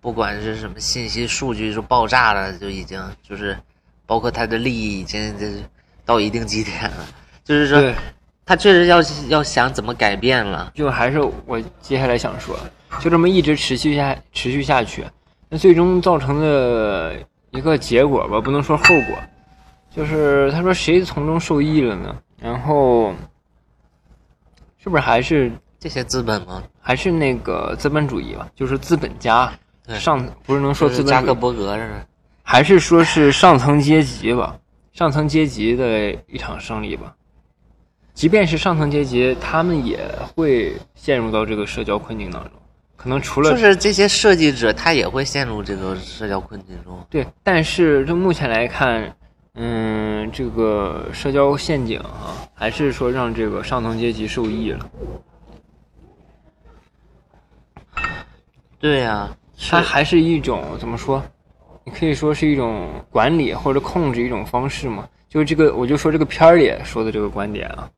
[0.00, 3.58] 不管是什么信息数据就爆炸了，就已经就是
[4.06, 5.62] 包括他的利益已经就是
[6.06, 7.06] 到一定极点了，
[7.44, 7.92] 就是说，
[8.46, 10.72] 他确实要要想怎么改变了。
[10.74, 12.58] 就还是我接下来想说，
[13.00, 15.04] 就这么一直持续下持续下去，
[15.48, 17.16] 那最终造成的
[17.50, 19.16] 一个结果吧，不能说后果，
[19.94, 22.16] 就是他说谁从中受益了呢？
[22.40, 23.14] 然后
[24.78, 26.62] 是不是还是这些资本吗？
[26.80, 28.48] 还是那个资本主义吧？
[28.54, 29.52] 就是资本家
[29.86, 31.90] 对上不是能说资本主义，伯格是。
[32.42, 34.58] 还是说是上层阶级吧？
[34.92, 37.14] 上层阶级的一场胜利吧。
[38.14, 40.00] 即便是上层阶级，他们也
[40.34, 42.52] 会陷入到这个社交困境当中。
[42.98, 46.98] 可能除了就是这些设计者，他也会陷入这个社交困境中。
[47.08, 49.16] 对，但是就目前来看，
[49.54, 54.90] 嗯，这个社交陷阱啊，还是说让这个上层阶级受益了。
[58.80, 59.30] 对呀、
[59.70, 61.22] 它还是一种怎么说？
[61.84, 65.08] 你可以说是一种管理或者控制一种方式嘛。
[65.28, 67.88] 就是这个，我就说这个片儿里说的这个观点啊，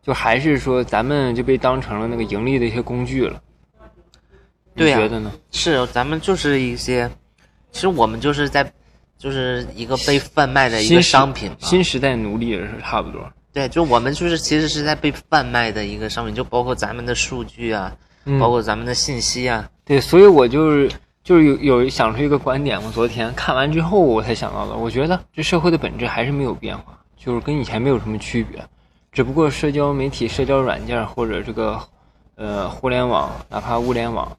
[0.00, 3.42] 就还是说咱们就被当成了那个盈利的一些工具了。
[4.74, 5.32] 你对呀觉得呢？
[5.50, 7.10] 是咱们就是一些，
[7.70, 8.72] 其实我们就是在，
[9.18, 11.56] 就是一个被贩卖的一个商品嘛。
[11.60, 13.20] 新时代奴隶是差不多。
[13.52, 19.68] 对，就我们就是其实是在被贩卖的一个商品，就包括咱们的数据啊，嗯包括咱们的信息啊。
[19.84, 20.90] 对，所以我就是
[21.22, 24.74] 就是有有想出一个观点，我昨天看完之后我才想到的。
[24.74, 28.64] 我觉得这社会的本质还是没有变化，就是跟以前没有什么区别，
[29.12, 31.78] 只不过社交媒体、社交软件或者这个
[32.36, 34.34] 呃互联网，哪怕物联网，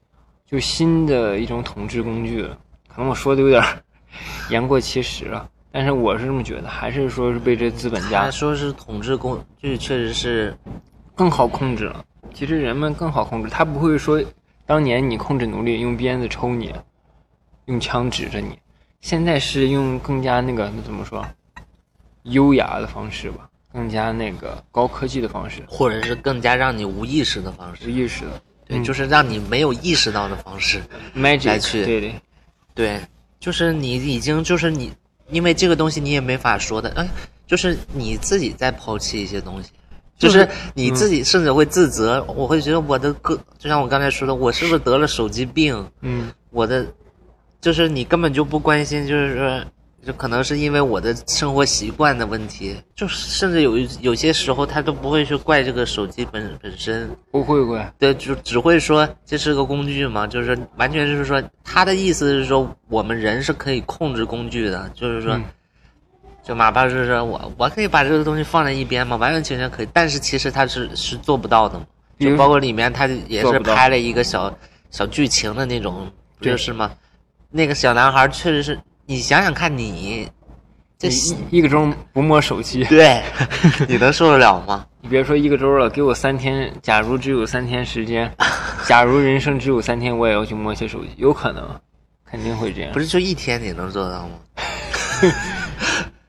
[0.48, 2.58] 就新的一种统治工具了。
[2.88, 3.82] 可能我说的有点儿
[4.50, 10.56] 言过其实了，但是我是这么觉得，还是说是被这资本家说是统治工具，确实是
[11.14, 12.04] 更好控制了。
[12.32, 14.22] 其实人们更好控制，他不会说
[14.66, 16.72] 当年你控制奴隶用鞭子抽你，
[17.66, 18.58] 用枪指着你，
[19.00, 21.24] 现在是用更加那个那怎么说，
[22.22, 30.82] 优雅的方式吧，更加那个高科技的方式，或者是更加让你无意识的方式，无，意识的对，嗯就是让你没有意识到的方式。
[31.14, 32.14] 来去对对，
[32.74, 33.00] 对，
[33.40, 34.92] 就是你已经就是你，
[35.30, 37.08] 因为这个东西你也没法说的，哎，
[37.46, 39.70] 就是你自己在抛弃一些东西，
[40.18, 45.90] 就就是是你自己甚至会自责，我会觉得我的个，就像我刚才说的，我是不是得了手机病？
[46.00, 46.86] 嗯，我的，
[47.60, 49.64] 就是你根本就不关心，就是说，
[50.04, 65.44] 就可能是因为我的生活习惯的问题，就是甚至有一有些时候他都不会去怪这个手机本本身，不会怪，对，就只会说这是个工具嘛，就是完全就是说他的意思是说我们人是可以控制工具的，就是说，嗯
[66.42, 71.86] 就哪怕是说我我可以把这个东西放在一边嘛，完完全全可以，但是其实他是是做不到的嘛，
[72.18, 74.54] 就包括里面他也是拍了一个小
[74.90, 76.06] 小剧情的那种，
[76.38, 76.92] 不就是吗？
[77.50, 80.26] 那个小男孩确实是，你想想看你，
[80.98, 81.14] 这你
[81.50, 83.22] 一一个周不摸手机，对，
[83.86, 84.86] 你能受得了吗？
[85.02, 88.34] 你别说一个周了，给我三天，假如只有三天时间，
[88.88, 91.68] 假如人生只有三天，我也要去摸一些手机，有可能，
[92.24, 92.98] 肯定会这样不。
[92.98, 94.38] 是就一天你能做到吗？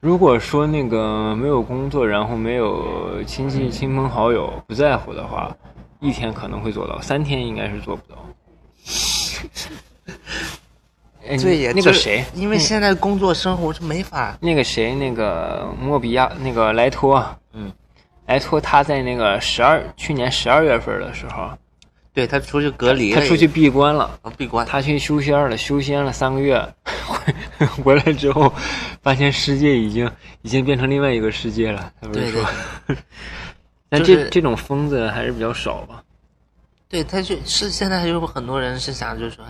[0.02, 5.56] 如果说那个没有工作，然后没有亲戚、亲朋好友不在乎的话，
[6.02, 8.18] 一天可能会做到，三天应该是做不到。
[11.28, 17.72] 哎对呀，就是那个谁，因为现在工作生活是没法，那个谁，那个莫比亚，那个莱托，嗯，
[18.28, 21.50] 莱托他在那个十二去年十二月份的时候，
[22.14, 26.58] 对他出去隔离了，他出去闭关了，啊闭关，他去修仙了，修仙了三个月，
[27.06, 28.54] 回 回来之后，
[29.02, 30.10] 发现世界已经
[30.44, 31.92] 已经变成另外一个世界了。
[32.00, 32.50] 他不是对对说，
[33.90, 36.04] 但这、就是这种疯子还是比较少吧？
[36.88, 39.44] 对，他就是现在有很多人是想就是说，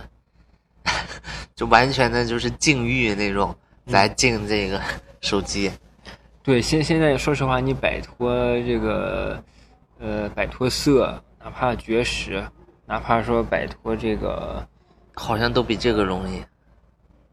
[1.55, 4.81] 就完全的就是禁欲那种来禁这个
[5.21, 5.71] 手机。
[6.43, 9.43] 对，现现在说实话，你摆脱这个，
[9.99, 12.45] 呃，摆脱色，哪怕绝食，
[12.85, 14.63] 哪怕说摆脱这个，
[15.15, 16.43] 好像都比这个容易。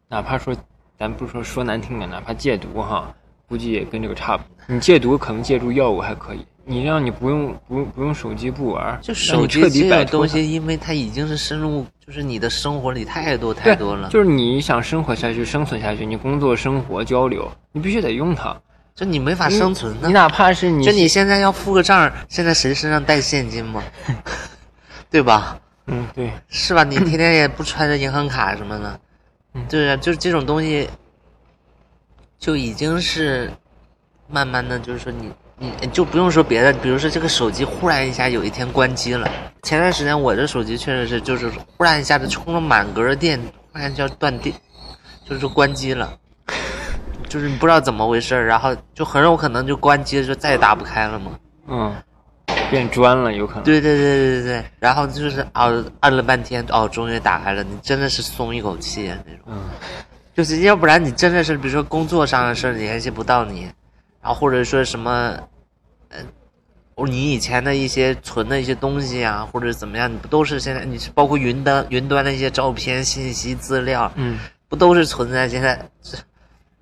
[0.07, 0.55] 哪怕说，
[0.97, 3.13] 咱不说说难听点，哪怕戒毒哈，
[3.47, 4.49] 估计也跟这个差不多。
[4.67, 14.09] 你戒毒可能借助药物还可以，你让你不用不用不用手机不玩，就手机这个东西，因为它已经是深入，就是你的生活里太多太多了。
[14.09, 18.55] 就是你想生活下去、生存下去，你工作、生活、交流，你必须得用它。
[18.95, 20.13] 就你没法生存呢你。
[20.13, 23.83] 哪怕是你，就你现在要付个账，现在谁身上带现金吗？
[25.09, 25.59] 对吧？
[25.87, 26.83] 嗯，对，是吧？
[26.83, 28.99] 你天天也不揣着银行卡什么的，
[29.55, 30.87] 嗯对啊，就是这种东西，
[32.39, 33.51] 就已经是
[34.29, 35.31] 慢慢的，就是说你
[35.81, 39.29] 你就不用说别的，比如说这个手机忽然一下有一天关机了，
[39.63, 43.39] 前段时间我这手机确实是就是忽然一下子充了满格的电，
[43.71, 44.53] 忽然就要断电，
[45.27, 46.13] 就是关机了。
[47.29, 51.31] 就是你不知道怎么回事儿然后就很有可能就关机了，就再也打不开了嘛。
[51.67, 51.95] 嗯，
[52.69, 53.63] 变砖了，有可能。
[53.63, 59.41] 对对对对对对，然后就是哦，按了半天，哦，终于打开了，你真的是松一口气啊那种。
[59.47, 59.63] 嗯，
[60.35, 63.61] 就是要不然你真的是，比如说工作上的事儿联系不到你，
[64.21, 65.39] 然后或者说什么，呃，
[66.95, 76.17] 你以前的一些存的一些东西啊，或者怎么样，你不都是现在你是包括云端云端的一些照片、信息、资料，嗯，不都是存在现在这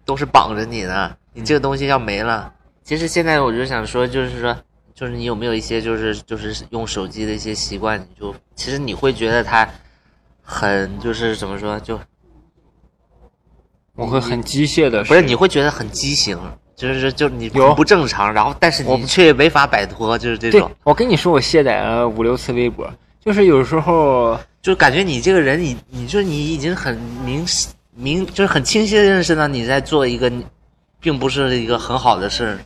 [0.05, 1.17] 都是绑着你的？
[1.33, 4.57] 你这个东西要没了，其实现在我就想说，就是说，
[4.93, 9.67] 就是你有没有一些就是就是用手机的一些习惯，你就其实你会觉得它
[10.41, 11.99] 很就是怎么说就。
[13.93, 16.39] 我会很机械的，不是你会觉得很畸形，
[16.75, 17.73] 就是就你有。
[17.75, 27.45] 不正常，然后但是我你却没法摆脱，就是这种，，我跟你说，我卸载了五六次微博，就是有时候，就感觉你这个人，你你就你已经很明
[27.95, 30.31] 明就是很清晰的认识到你在做一个
[30.99, 32.59] 并不是一个很好的事儿，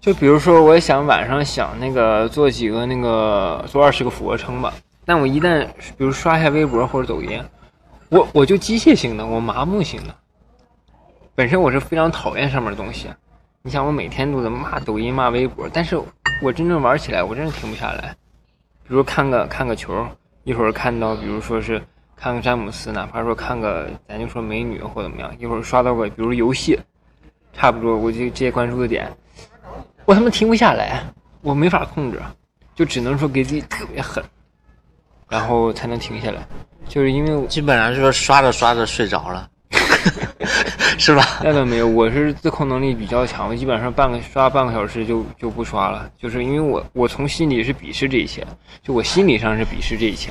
[0.00, 4.72] 就比如说，我想晚上想那个做几个那个做二十个俯卧撑吧，
[5.04, 5.66] 但我一旦
[5.96, 7.42] 比如刷一下微博或者抖音，
[8.08, 10.14] 我我就机械性的，我麻木性的。
[11.34, 13.08] 本身我是非常讨厌上面的东西，
[13.66, 16.00] 你想我每天都在骂抖音骂微博，但是
[16.40, 18.14] 我真正玩起来，我真是停不下来。
[18.86, 20.06] 比如看个看个球，
[20.44, 21.82] 一会儿看到比如说是
[22.14, 26.78] 看个詹姆斯，哪怕说看个咱就说美女或怎么样，一会儿刷到个比如游戏，
[27.52, 29.12] 差不多我就这些关注的点，
[30.04, 31.02] 我他妈停不下来，
[31.42, 32.22] 我没法控制，
[32.76, 34.22] 就只能说给自己特别狠，
[35.28, 36.46] 然后才能停下来。
[36.86, 39.50] 就是因为基本上就是刷着刷着睡着了，
[40.98, 41.40] 是吧？
[41.42, 48.46] 那倒没有，我是自控能力比较强，我基本上半个刷半个小时就就不刷了，就是因为我我从心里是鄙视这一切，
[48.82, 50.30] 就我心理上是鄙视这一切，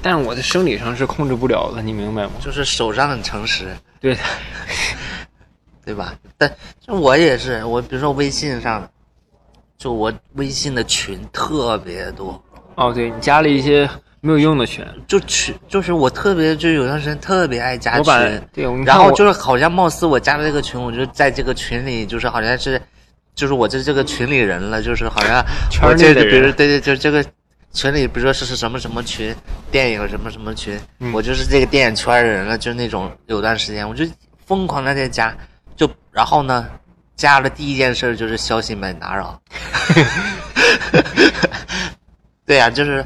[0.00, 2.32] 但是我的生理上是控制不了的，你明白吗？
[2.40, 4.16] 就是手上很诚实，对，
[5.84, 6.14] 对吧？
[6.38, 6.50] 但
[6.80, 8.88] 就我也是，我比如说微信上，
[9.78, 12.42] 就我微信的群特别多，
[12.76, 13.88] 哦，对你加了一些
[14.26, 22.82] 没有用的群，就群就是我特别就有段时间特别爱加我把群，对，然后就是好像貌似我加了这个群，我就在这个群里，就是好像是，
[23.36, 27.24] 就是我在这个群里人了，就是好像圈我这比如对对，就是这个
[27.72, 29.32] 群里，比如说是是什么什么群，
[29.70, 31.12] 电影什么什么群，嗯。
[31.12, 34.04] 我就是这个电影圈的人了，就是那种有段时间我就
[34.44, 35.32] 疯狂的在加，
[35.76, 36.66] 就然后呢，
[37.14, 39.40] 加了第一件事就是消息免打扰，
[42.44, 43.04] 对呀、就是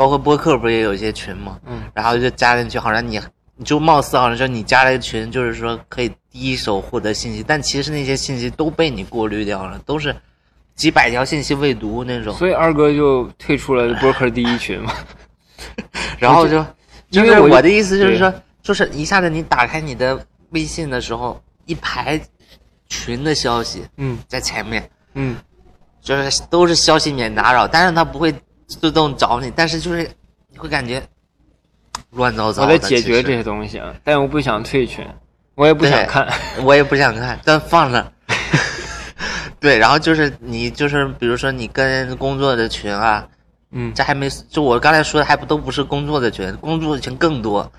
[0.00, 1.60] 包括播客不是也有一些群吗？
[1.66, 3.20] 嗯，然后就加进去，好像你
[3.56, 10.16] 你就貌似好像说你加了一个群，就是说可以第一手获得信息，但其实那些信息都被你过滤掉了，都是
[10.74, 12.34] 几百条信息未读那种。
[12.34, 14.90] 所以二哥就退出了播客第一群嘛。
[16.18, 16.64] 然后就
[17.10, 18.32] 因为我的意思就是说，
[18.62, 20.18] 就是一下子你打开你的
[20.52, 22.18] 微信的时候，一排
[22.88, 25.36] 群的消息嗯在前面，嗯，
[26.00, 28.34] 就是都是消息免打扰，但是他不会
[28.80, 30.08] 自动找你，但是就是
[30.48, 31.02] 你会感觉
[32.10, 32.72] 乱糟糟的。
[32.72, 35.04] 我在解决这些东西啊，但我不想退群，
[35.54, 36.26] 我也不想看。
[36.62, 38.12] 我也不想看，但放着。
[39.58, 43.26] 对，然后就是你就是比如说你跟工作的群啊，
[43.72, 47.70] 嗯，这还没就我刚才说的还不都不是工作的群，工作的群更多，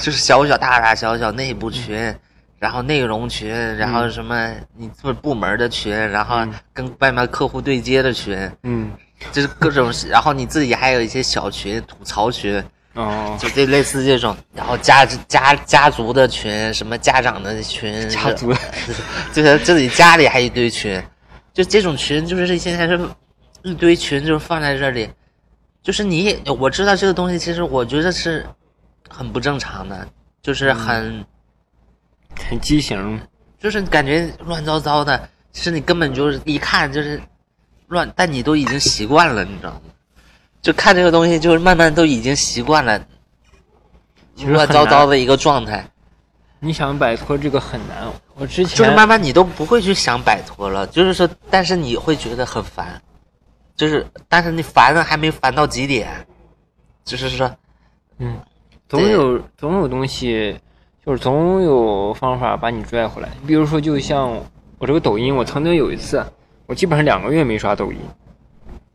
[0.00, 2.14] 就是小小大大小小内部群，
[2.60, 6.54] 然后内容群，然后什么你做部门的群，然后嗯。
[6.74, 8.92] 跟外面客户对接的群，嗯，
[9.32, 12.62] 就是各种，然后你自己还有一些小群吐槽群，
[12.94, 18.52] 哦，就这类似这种，然后家家家族的群，什么家长的群，家族
[19.32, 21.02] 就是自己家里还一堆群，
[21.54, 23.00] 就这种群，就是现在是
[23.62, 25.10] 一堆群，就是放在这里，
[25.82, 28.46] 就是你我知道这个东西，其实我觉得是
[29.08, 30.06] 很不正常的，
[30.42, 31.24] 就是很、
[32.48, 33.20] 很畸形。
[33.58, 37.20] 就是感觉乱糟糟的，其实你根本就是一看就是
[37.88, 39.82] 乱，但你都已经习惯了，你知道吗？
[40.62, 43.02] 就看这个东西，就是慢慢都已经习惯了
[44.46, 45.86] 乱糟糟的一个状态，
[46.58, 48.10] 你想摆脱这个很难。
[48.34, 53.00] 我之前就是慢慢你都不会去想摆脱了，就是说，但是你会觉得很烦，
[53.76, 56.26] 就是但是你烦了还没烦到极点，
[57.04, 57.54] 就是说，
[58.18, 58.40] 嗯，
[58.88, 60.58] 总有总有东西，
[61.04, 63.28] 就是总有方法把你拽回来。
[63.46, 64.38] 比如说，就像
[64.78, 66.24] 我这个抖音，我曾经有一次，
[66.66, 67.98] 我基本上两个月没刷抖音，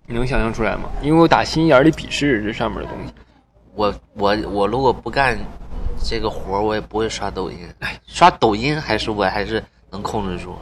[0.05, 0.83] 你能想象出来吗？
[1.01, 3.13] 因为我打心眼里鄙视这上面的东西。
[3.73, 5.37] 我我我如果不干
[6.03, 7.57] 这个活儿，我也不会刷抖音。
[7.79, 10.55] 哎，刷抖音还是我还是能控制住，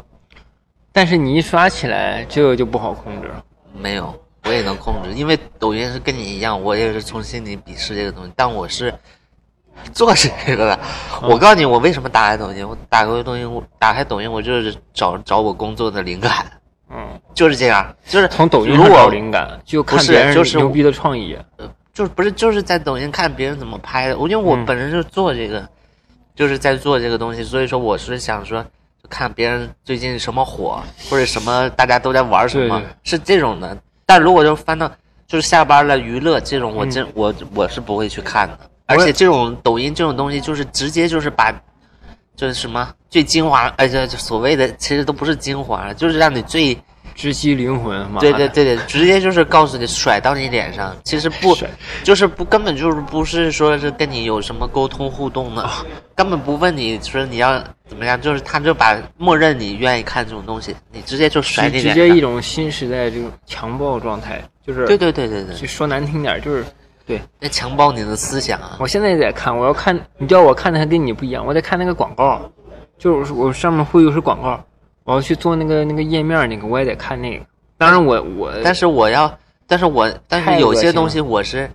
[0.92, 3.44] 但是你一刷起来，这个就不好控制了。
[3.76, 4.14] 没有
[4.46, 8.94] 我也能控制，因为抖音是跟你一样，我也是从心里鄙视这个东西，但我是
[9.94, 10.80] 做这个的。
[11.22, 12.68] 我告诉你，我为什么打开抖音？
[12.68, 16.46] 我打开抖音，我打开抖音，我就是找找我工作的灵感，
[16.90, 21.38] 嗯， 就是这样，就是从抖音如找灵感，就看别人就是牛逼的创意。
[21.58, 25.64] 呃就是不是就是在抖音看别人怎么拍的，我因为我嗯本身就做这个，
[26.36, 28.66] 就是在做这个东西，所以说我是想说，
[29.12, 33.78] 看别人最近什么火，或者什么大家都在玩什么，对对是这种的。
[34.08, 34.92] 但如果就翻到
[35.28, 38.60] 就是下班了娱乐这种，我嗯真、我我是不会去看的。
[38.94, 41.52] 而且这种抖音这种东西，就是直接就是把，
[42.36, 46.78] 就是什么最精华，而且所谓的其实都不是精华，就是让你最
[47.16, 51.70] 直击灵魂，嘛对对对对，直接就是告诉你甩到你脸上，其实不甩
[52.04, 55.70] 就是不根本就是不是说是跟你有什么沟通互动的，
[56.16, 62.04] 根本不问你说你要怎么样，就是他就把默认你愿意看这种东西，你直接就甩给你脸上。
[62.04, 66.66] 直接一种新时代这种强暴状态，就是对对对对对，就说难听点，就是
[67.06, 68.78] 对在强暴你的思想啊！
[68.80, 72.50] 我现在也在看，我要看，你知道我看的还跟你不一样，我在看那个广告，
[72.98, 74.64] 就是我上面会有是广告，
[75.04, 77.46] 我要去做那个那个页面那个，我也得看那个。
[77.78, 79.38] 当然我我但是我要，
[79.68, 81.70] 但是我但是有些东西我是，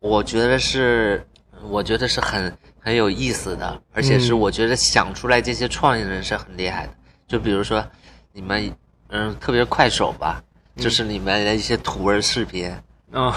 [0.00, 1.24] 我觉得是，
[1.68, 6.92] 我觉得是很很有意思的，而且是嗯我觉得想出来这些创意人是很厉害的。
[7.28, 7.84] 就比如说
[8.32, 8.74] 你们，
[9.10, 10.42] 嗯，特别是快手吧，
[10.76, 12.80] 就是里面的一些图文视频，啊、
[13.12, 13.34] 呃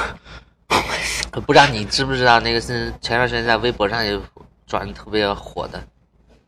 [1.46, 4.20] 不知道你知不知道那个是前段时间在微博上也
[4.66, 5.84] 转得特别火的，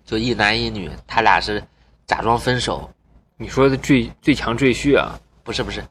[0.06, 1.62] 就一男一女，他俩是
[2.06, 2.90] 假装分手，
[3.38, 5.84] 你说的最最强赘婿啊，不是不是，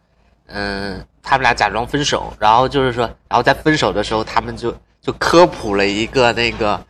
[0.47, 6.87] 嗯，他们俩假装分手，然后就是说，然后在分手的时候，他们就就科普了一个那个，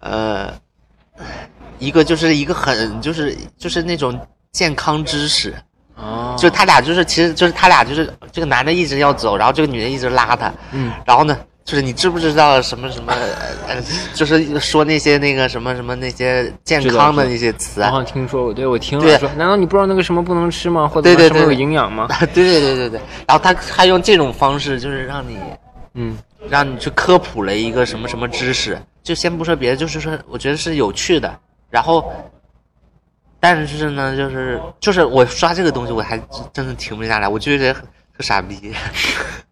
[0.00, 0.52] 呃，
[1.78, 4.18] 一个就是一个很就是就是那种
[4.52, 5.54] 健康知识，
[5.96, 13.12] 哦，就他俩就是其实就是他俩就是这个男的一直要走，然后这个女的一直拉他，嗯，然后呢，就是你知不知道什么什么，
[13.68, 13.76] 呃，
[14.14, 20.88] 就是说那些那个什么什么那些健康的那些词好像听说过，对我听对了说，难道你不知道那个什么不能吃吗？
[20.88, 22.08] 或者什么有营养吗？
[22.32, 25.38] 对对对对对，然后他他用这种方式就是让你。
[25.94, 26.16] 嗯，
[26.48, 31.28] 让你去科普了一个什么什么知识，就先不说别的，就是说我觉得是有趣的。
[31.68, 32.12] 然后，
[33.40, 38.72] 但是呢，就是就是我刷这个东西，我还真真的停不下来，我就觉得特傻逼。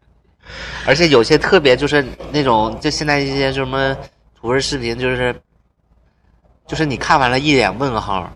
[0.87, 3.97] 而且有些特别就是那种，就现在一些什么
[4.39, 5.35] 图文视频，就是
[6.67, 8.31] 就是你看完了一脸问号，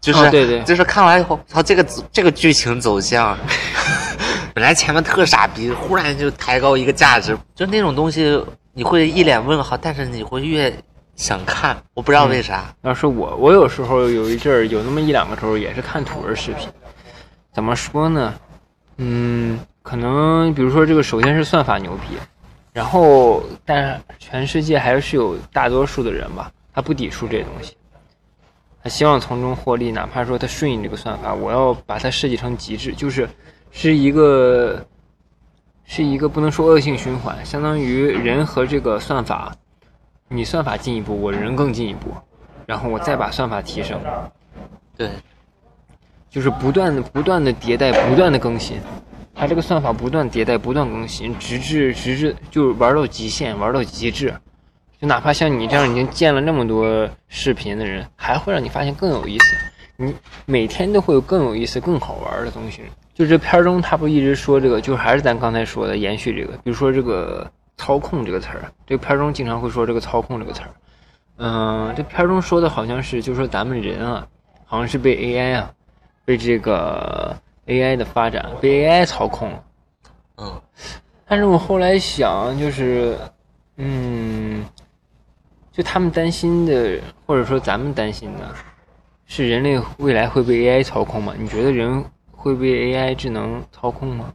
[0.00, 3.36] 就是、哦对对就是看完以后，操这个这个剧情走向。
[4.54, 8.38] 本来前面特傻逼，忽然就抬高一个价值，就那种东西，
[8.74, 10.70] 你会一脸问号，但是你会越
[11.14, 12.74] 想看，我不知道为啥。
[12.82, 16.68] 要是我，我有时候有一阵儿有那么一两个时候也是看土味视频，
[17.52, 18.34] 怎么说呢？
[18.96, 22.16] 嗯，可能比如说这个，首先是算法牛逼，
[22.72, 27.76] 然后但是全世界还是有大多数的人吧，他不抵触这东西，
[28.82, 33.28] 他希望从中获利，哪怕说他顺应这个算法，我要把它设计成极致，就是
[33.70, 34.84] 是一个
[35.84, 39.54] 是一个不能说恶性循环，相当于人和这个算法，
[40.32, 42.10] 你算法进一步，我人更进一步，
[42.64, 44.00] 然后我再把算法提升，
[44.96, 45.10] 对，
[46.30, 48.78] 就是不断的、不断的迭代、不断的更新，
[49.34, 54.32] 它这个算法不断迭代、不断更新，直至直至就玩到极限，玩到极致。
[55.00, 59.56] 就哪怕像你这样已经见了那么多视频的人，还会让你发现更有意思。
[59.96, 60.14] 你
[60.46, 62.82] 每天都会有更有意思、更好玩的东西。
[63.12, 67.50] 就这片中，他不一直说这个，就还是咱刚才说的延续这个，比如说这个
[67.82, 70.70] 操控这个词儿，这个片中经常会说这个操控这个词儿。
[71.38, 74.24] 嗯，这片中说的好像是，就说咱们人啊，
[74.64, 75.74] 好像是被 AI 啊，
[76.24, 79.64] 被这个 AI 的发展被 AI 操控了。
[80.36, 80.62] 嗯，
[81.26, 83.18] 但是我后来想，就是，
[83.78, 84.64] 嗯，
[85.72, 88.48] 就他们担心的，或者说咱们担心的，
[89.26, 91.34] 是人类未来会被 AI 操控吗？
[91.36, 94.32] 你觉得人会被 AI 智能操控吗？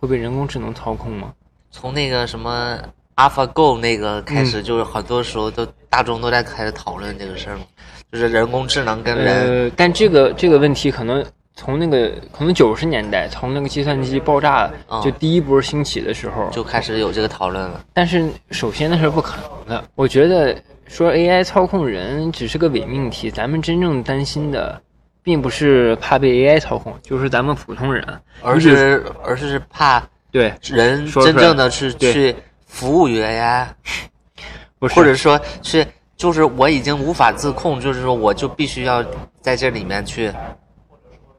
[0.00, 1.34] 会被人工智能操控吗？
[1.74, 2.78] 从那个什么
[3.16, 7.64] AlphaGo 那个开嗯始，就是很多时候都大众都在开始讨论这个事儿嘛，
[8.12, 11.22] 就是人工智能跟人，呃，但这个这个问题可能
[11.56, 17.84] 从那个可能九十年代，从那个计算机爆炸嗯就第一波兴起的时候，就开始有这个讨论了。
[17.92, 19.84] 但是首先那是不可能的。
[19.96, 20.56] 我觉得
[20.86, 24.80] 说 AI 操控人只是个伪命题，咱们真正担心的，
[25.24, 28.06] 并不是怕被 AI 操控，就是咱们普通人，
[28.42, 30.00] 而是而是怕
[30.34, 32.34] 对，人真正的是去
[32.66, 33.68] 服务于 AI，
[34.80, 39.00] 不是或者说是就是我已经无法自控，就是说我就必须要
[39.40, 40.32] 在这里面去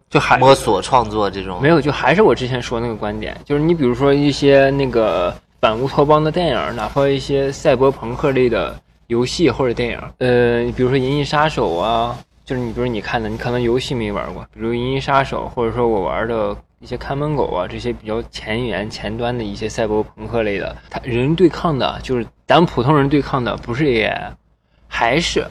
[0.10, 1.68] 就还摸索创作这种没。
[1.68, 24.32] 有，就还是我之前说那个观点，就是你比如说一些那个反乌托邦的电影，哪怕一些赛博朋克类的游戏或者电影，呃，比如说《银翼杀手》啊，就是你比如你看的，你可能游戏没玩过，比如《银翼杀手》，或者说我玩的一些看门狗啊，这些比较前沿前端的一些赛博朋克类的，他人对抗的就是咱们普通人对抗的不是 AI，
[24.88, 25.44] 还是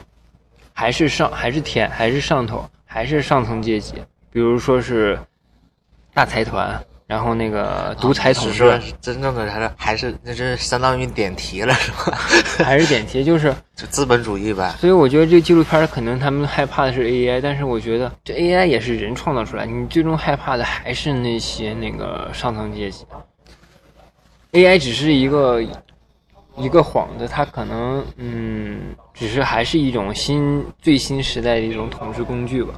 [0.73, 3.95] 还是上还是天还是上头还是上层阶级，
[4.31, 5.19] 比如说是
[6.13, 12.17] 大财团，然后那个独裁统治，真正的还是还是那这相当于点题了是吧？
[12.65, 14.73] 还是点题，就是 就资本主义呗。
[14.79, 23.05] 所以我觉得这纪录片可能他们害怕的是 AI，但是我觉得这 AI 也是人创造出来，你最终害怕的还是那些那个上层阶级。
[24.53, 25.61] AI 只是一个
[26.57, 32.73] 一个幌子，它可能嗯，只是还是一种新最新时代的一种统治工具吧。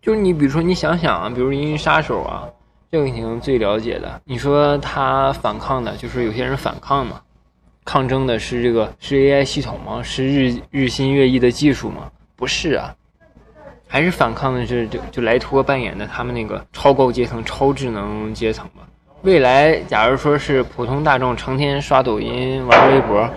[0.00, 2.48] 就是你比如说你想想啊，比如《银翼杀手》啊，
[2.90, 4.20] 这个你能最了解的。
[4.24, 7.20] 你说他反抗的，就是有些人反抗嘛，
[7.84, 10.02] 抗争的是这个是 AI 系统吗？
[10.02, 12.10] 是日日新月异的技术吗？
[12.36, 12.94] 不是啊，
[13.88, 18.86] 还是反抗的是就就莱托扮演的他们那个超高阶层、超智能阶层吧。
[19.22, 23.28] 未来假如说是普通大众成天刷抖音、玩微博，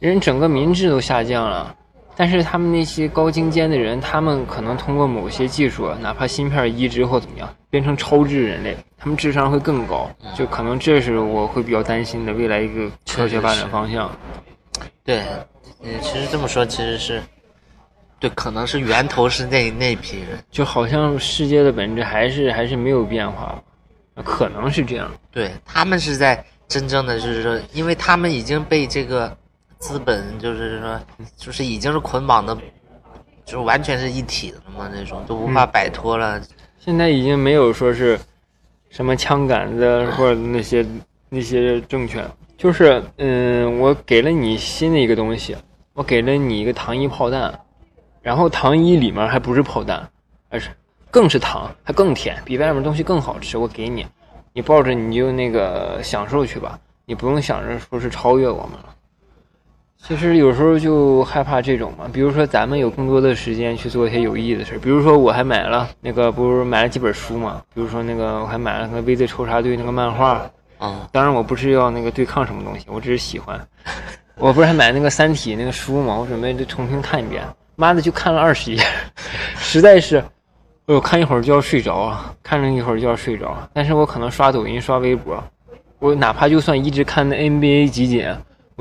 [0.00, 1.76] 人整个民智都下降了。
[2.14, 10.10] 但是他们那些高精尖的人，他们可能通过某些技术，哪怕芯片移植或怎么样，变成超智人类，他们智商会更高。
[10.36, 14.10] 就可能这是我会比较担心的未来一个科学发展方向。
[15.04, 15.22] 对，
[15.82, 17.22] 嗯，其实这么说其实是，
[18.20, 20.38] 对，可能是源头是那那批人。
[20.50, 23.60] 就好像世界的本质还是还是没有变化，
[24.22, 25.10] 可能是这样。
[25.30, 29.36] 对他们是在真正的就是说，因为他们已经被这个
[29.82, 31.00] 资本就是说，
[31.36, 32.56] 就是已经是捆绑的，
[33.44, 36.40] 就是完全是一体的了嘛，那种都无法摆脱了。
[36.78, 38.16] 现在已经没有说是
[38.90, 40.86] 什么枪杆子或者那些
[41.28, 42.24] 那些政权，
[42.56, 45.56] 就是嗯，我给了你新的一个东西，
[45.94, 47.52] 我给了你一个糖衣炮弹，
[48.20, 50.08] 然后糖衣里面还不是炮弹，
[50.48, 50.70] 而是
[51.10, 53.58] 更是糖，还更甜，比外面东西更好吃。
[53.58, 54.06] 我给你，
[54.52, 58.91] 你抱着你就那个享受去吧，你不用想着说是超越我们了。
[60.04, 73.58] 其实有时候就害怕这种嘛，比如说咱们有更多的时间去做一些有意义的事儿，比如说我还买了那个不是买了几本书嘛，比如说那个我还买了那个 VZ 抽查队那个漫画，啊，当然我不是要那个对抗什么东西，我只是喜欢。
[74.36, 77.44] 我不是还买那个《三体》那个书嘛，我准备就重新看一遍。
[77.76, 78.82] 妈的，就看了二十页，
[79.56, 80.24] 实在是，哎
[80.94, 83.56] 呦，看一会儿就要睡着啊，看着一会儿就要睡着。
[83.72, 85.42] 但是我可能刷抖音、刷微博，
[86.00, 88.26] 我哪怕就算一直看那 NBA 集锦，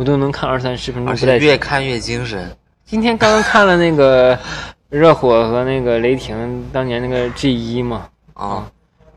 [0.01, 1.37] 我都能看二三十分钟而且不带。
[1.37, 2.51] 越看越精神。
[2.85, 4.35] 今天刚刚看了那个
[4.89, 8.65] 热火和那个雷霆当年那个 G 一嘛，啊、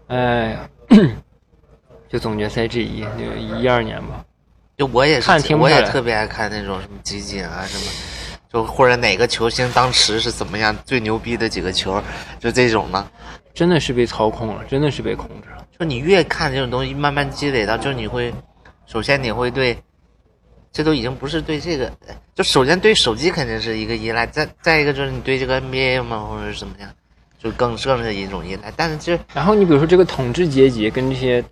[0.08, 0.68] 哎呀，
[2.06, 4.22] 就总决赛 G 一，就一二年吧。
[4.76, 7.84] 就我也看是，我也特别爱看那种什么集锦啊什么，
[8.52, 11.98] 就或者哪个球星当时是怎么样最牛逼的几个球，
[12.38, 13.06] 就这种的。
[13.54, 15.64] 真的是被操控了，真的是被控制了。
[15.78, 18.34] 就你越看这种东西，慢慢积累到，就是你会，
[18.84, 19.78] 首先你会对，
[20.74, 21.88] 这都已经不是对这个，
[22.34, 26.90] 就首先对手机肯定是一个依赖，再再一个就是你对这个 NBA 嘛，或者是怎么样，
[27.38, 28.72] 就更更是一种依赖。
[28.76, 31.44] 但是就然后你比如说这个统治阶级跟这些，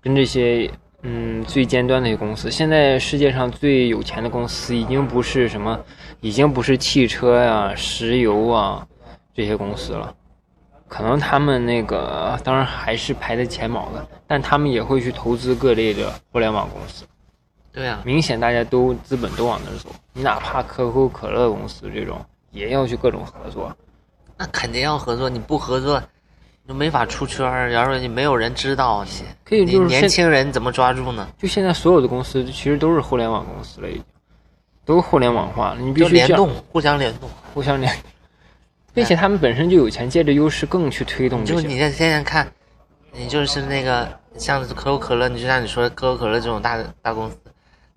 [0.00, 0.70] 跟这些
[1.02, 5.78] 嗯最尖端的一些公司，现在世界上最有钱的公司已经不是什么，
[6.22, 8.86] 已经不是汽车呀、石油啊
[9.34, 10.14] 这些公司了。
[10.88, 17.04] 可能他们那个当然还是排在前茅的，但他们也会去投资各类的互联网公司。
[17.72, 19.88] 对啊，明显大家都资本都往那儿走。
[20.12, 23.74] 你哪怕可口可乐公司这种，也要去各种合作。
[24.36, 25.98] 那肯定要合作，你不合作，
[26.64, 27.70] 你就没法出圈儿。
[27.70, 29.10] 要是你没有人知道，你
[29.44, 31.26] 可以就是现年轻人怎么抓住呢？
[31.38, 34.04] 就现在所有的公司其实都是互联网公司了，已经
[34.84, 35.80] 都互联网化了。
[35.80, 37.30] 你必须联动，互相联动。
[37.54, 37.94] 互相联，
[38.94, 41.44] 并且他们本身就有钱，借着优势更去推动。
[41.44, 42.50] 就你现在看，
[43.12, 47.36] 你就是那个像可口可乐，你就像你说的可口可乐这种大大公司，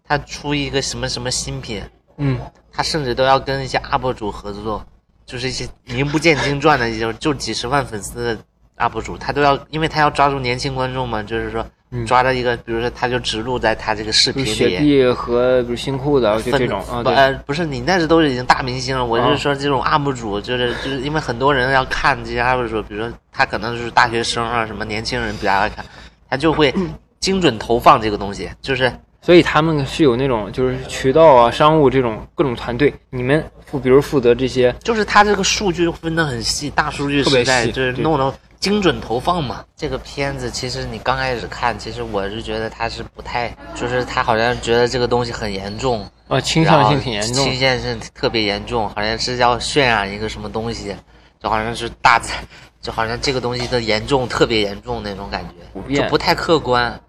[0.08, 1.82] 它出一个什么什么新品，
[2.18, 2.40] 嗯，
[2.72, 4.86] 他甚至都要跟一些 UP 主合作，
[5.26, 8.42] 就是一些名不见经传的， 就就几十万粉丝的
[8.78, 12.06] UP 主，他都要，因为他要抓住年轻观众嘛，就是说嗯。
[12.06, 14.78] 抓到一个，比如说他就植入在他这个视频比如雪里。
[14.80, 25.86] 碧和比如新裤子啊，就分这种啊，对，不呃，不是你那是都是已经大明星了，我啊是说这种 UP 主，就是就是因为很多人要看这些 UP 主，比如说他可能就是大学生啊，什么年轻人比较爱看，
[26.30, 26.74] 他就会
[27.20, 28.92] 精准投放这个东西，就是
[29.26, 39.66] 所以他们是有那种就是渠道啊、商务这种各种团队，你们负比如负责这些，就是他这个数据分得很细，大数据时代细就是弄得精准投放嘛。
[39.76, 47.60] 这个片子其实你刚开始看，其实我是觉得他是不太，就是他好像觉得这个东西很严重，呃，倾向性挺严重倾。
[47.60, 50.96] 向性特别严重，好像是要渲染一个什么东西，
[51.42, 52.32] 就好像是大自，
[52.80, 55.44] 就好像这个东西的严重特别严重那种感
[55.90, 57.02] 觉，就不太客观。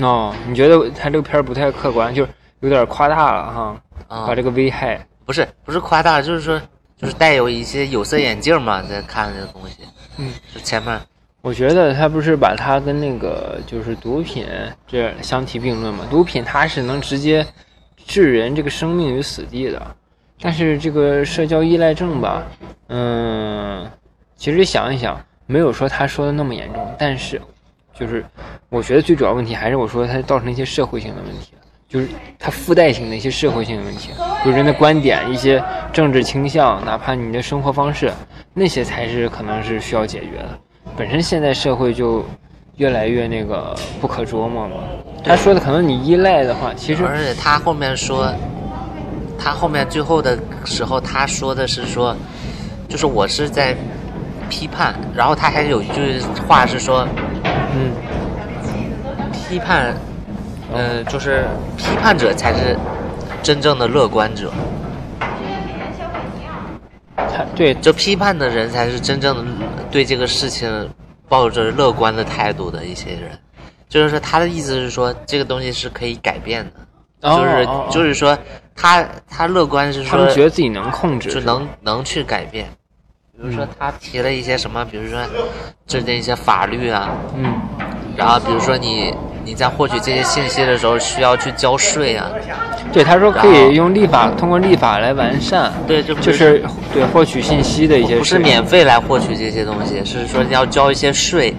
[0.00, 2.30] 哦，你觉得他这个片儿不太客观，就是
[2.60, 6.60] 有点夸大了哈，啊、把这个危害，不是不是夸大，就是说
[6.96, 9.78] 就是带有一些有色眼镜嘛，在看这个东西。
[10.16, 10.98] 嗯，就前面
[11.42, 14.46] 我觉得他不是把它跟那个就是毒品
[14.86, 16.04] 这相提并论嘛？
[16.10, 17.46] 毒品它是能直接
[18.06, 19.96] 置人这个生命于死地的，
[20.40, 22.42] 但是这个社交依赖症吧，
[22.88, 23.90] 嗯，
[24.36, 27.40] 其实想一想，没有说他说的那么严重，但是
[27.98, 28.24] 就是
[28.68, 31.52] 我觉得最主要问题还是我说它造成一些社会性的问题。
[31.86, 32.08] 就是
[32.40, 34.10] 它附带性的一些社会性的问题，
[34.44, 38.10] 就是人的观点、一些政治倾向，哪怕你的生活方式，
[38.52, 40.58] 那些才是可能是需要解决的。
[40.96, 42.24] 本身现在社会就
[42.78, 44.74] 越来越那个不可捉摸嘛。
[45.22, 48.34] 他说的可能你依赖的话，其实而且他后面说，
[49.38, 52.16] 他后面最后的时候，他说的是说，
[52.88, 53.76] 就是我是在
[54.48, 56.18] 批判，然后他还有一句
[56.48, 57.06] 话是说，
[57.76, 57.92] 嗯，
[59.32, 59.94] 批判，
[60.72, 61.44] 呃，就是
[61.76, 62.76] 批判者才是
[63.42, 64.52] 真正的乐观者，
[67.16, 69.44] 他对就批判的人才是真正的
[69.90, 70.88] 对这个事情
[71.28, 73.38] 抱着乐观的态度的一些人。
[73.88, 78.36] 就是说，他的意思是说，这个东西是可以改变的，哦就是就是说，
[78.74, 82.68] 他他乐观是说他们觉得自己能控制，就是能能去改变。
[83.36, 85.18] 比如说，他提了一些什么，比如说
[85.86, 87.52] 制定一些法律啊，嗯，
[88.16, 89.12] 然后比如说你
[89.44, 92.30] 你在获取这些信息的时候需要去交税啊，
[92.92, 96.62] 对他说可以用立法，通过立法来完善，对，就就是
[96.92, 101.54] 对获取信息的一些不是免费来获取这些东西，是说要交一些税，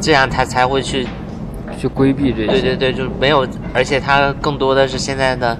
[0.00, 1.06] 这样他才会去。
[1.80, 2.46] 去规避这些。
[2.46, 3.44] 对对对，就是没有，
[3.74, 5.58] 而且他更多的是现在的，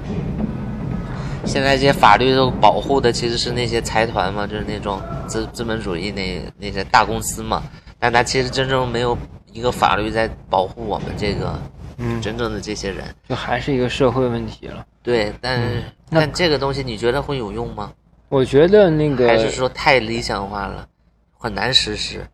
[1.45, 7.62] 现在这些法律都保护的其实是那些财团嘛，就是那种资资本主义那那些大公司嘛，
[7.99, 9.16] 但他其实真正没有
[9.53, 11.59] 一个法律在保护我们这个
[11.99, 13.05] 嗯，真正的这些人。
[13.28, 14.86] 就还是一个社会问题了。
[15.03, 17.93] 对，但是、但这个东西你觉得会有用吗？
[18.28, 20.88] 我觉得那个还是说太理想化了，
[21.36, 22.24] 很难实施？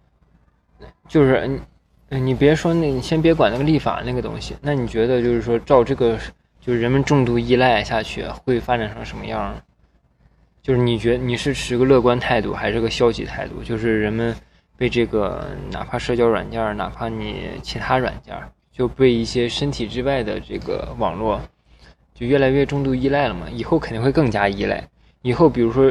[1.09, 1.61] 就是你，
[2.11, 4.55] 呃你别说那，你先别管那个立法那个东西。
[4.61, 6.17] 那你觉得就是说，照这个
[6.69, 9.57] 就是人们重度依赖下去，会发展成什么样？
[10.63, 13.63] 就是你觉得你是持个乐观态度，还是个消极态度？
[13.65, 14.37] 就是人们
[14.77, 18.37] 被这个哪怕社交软件，哪怕你其他软件，
[18.71, 21.41] 就被一些身体之外的这个网络，
[22.15, 23.47] 就越来越重度依赖了嘛。
[23.51, 24.87] 以后肯定会更加依赖。
[25.23, 25.91] 以后比如说，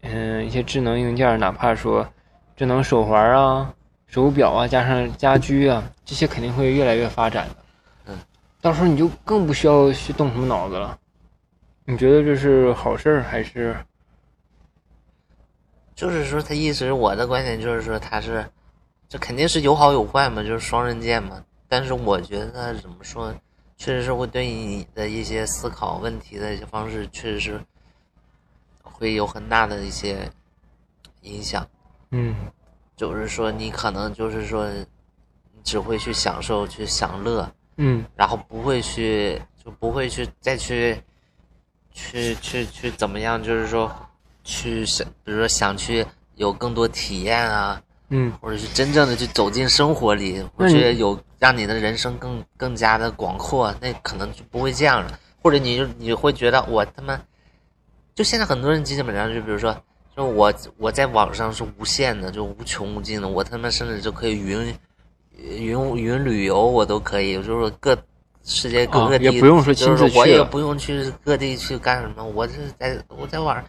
[0.00, 2.08] 嗯，一些智能硬件，哪怕说
[2.56, 3.74] 智能手环啊。
[4.06, 7.56] 手表啊，加上家居啊，这些肯定会越来越发展的。
[8.68, 10.98] 嗯，到时候你就更不需要去动什么脑子了。
[11.86, 13.74] 你觉得这是好事儿还是？
[15.94, 18.46] 就是说，他意思是我的观点就是说，他是
[19.08, 21.42] 这肯定是有好有坏嘛，就是双刃剑嘛。
[21.66, 23.34] 但是我觉得怎么说，
[23.78, 27.60] 确实是会对你的一些思考问题的一些方式，确实是
[28.82, 30.30] 会有很大的一些
[31.22, 31.66] 影响。
[32.10, 32.34] 嗯
[32.96, 41.00] 就是说，你可能就是说，你只会去享受、去享乐，嗯然后不会去，就不会去再去，
[41.92, 43.42] 去去去怎么样？
[43.42, 43.90] 就是说，
[44.44, 46.04] 去想，比如说想去
[46.34, 55.18] 有更多体验啊，嗯或者是真正的去走进生活里，或那你者有让你的人生更更加的广阔，那可能就不会这样了。
[55.40, 57.18] 或者你就你会觉得我他妈，
[58.14, 59.74] 就现在很多人基本上就比如说，
[60.16, 64.76] 就我我在网上是无限的，就无穷无尽的，我他妈甚至就可以云
[65.38, 67.96] 云云旅游，我都可以，就是各
[68.44, 73.64] 世界各个地，啊也不用说亲自就是我也不用去各地去干什么，我是在我在网上，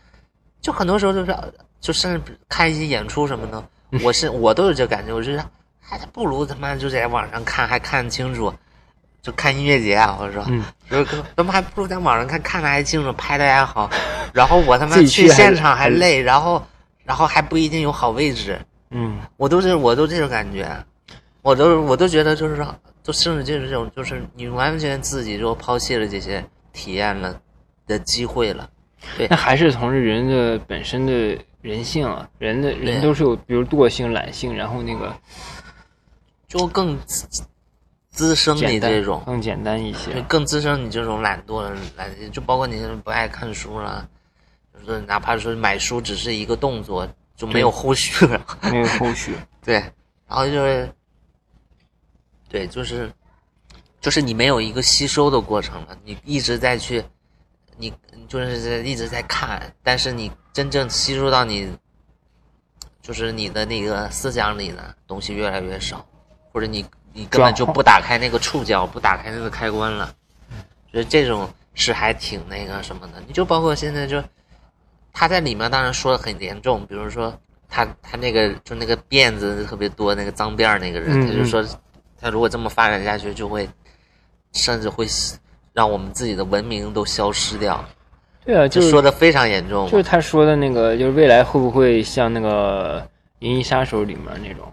[0.61, 1.36] 就很多时候就是
[1.80, 3.63] 就甚至看一些演出什么的，
[4.03, 5.41] 我是我都有这感觉，我就是
[5.80, 8.53] 还不如他妈就在网上看还看清楚，
[9.22, 10.43] 就看音乐节啊，或者说。
[10.47, 13.89] 嗯，就是他妈还不如在网上看，看的还清楚，拍的还好，
[14.34, 16.63] 然后我他妈去现场还还累，然后
[17.03, 18.59] 然后还不一定有好位置，
[18.91, 20.67] 嗯，我都是我都这种感觉，
[21.41, 27.39] 我都我都觉得就是说，就甚至就是这种，就是你完全自己就抛弃了这些体验了
[27.87, 28.69] 的机会了，
[29.17, 29.27] 对。
[29.29, 35.15] 那还是从人的本身的人性啊，人的人都是有，比如惰性、懒性，然后那个
[36.47, 37.27] 就更滋
[38.11, 40.21] 滋生你这种，更简单一些。
[40.27, 44.07] 更滋生你这种懒惰的懒，就包括你不爱看书了，
[44.85, 48.45] 就是哪怕说买书只是一个动作，就没有后续了。
[48.69, 49.33] 没有后续，
[49.63, 49.75] 对，
[50.27, 50.89] 然后就是，
[52.49, 53.09] 对，就是，
[54.01, 57.03] 就是你没有一个吸收的过程了，你一直在去，
[57.77, 57.93] 你
[58.27, 61.71] 就是在一直在看，但是你真正吸收到你，
[63.01, 66.05] 就是你的那个思想里的东西越来越少，
[66.51, 66.83] 或者你
[67.13, 70.13] 你根本就不打开那个触角，不打开那个开关了，
[70.91, 73.21] 所以这种是还挺那个什么的。
[73.27, 74.23] 你就包括现在就，
[75.13, 81.63] 他在里面当然说的很严重，比如说他他那个就那个辫子特别多那个脏辫儿那个人，嗯他就说
[82.22, 83.67] 他如果这么发展下去，就会
[84.53, 85.07] 甚至会
[85.74, 87.84] 让我们自己的文明都消失掉，
[88.45, 89.88] 对啊，就就是说的非常严重。
[89.89, 93.01] 就是他说的那个，就是未来会不会像那个
[93.39, 94.72] 《银翼杀手》里面那种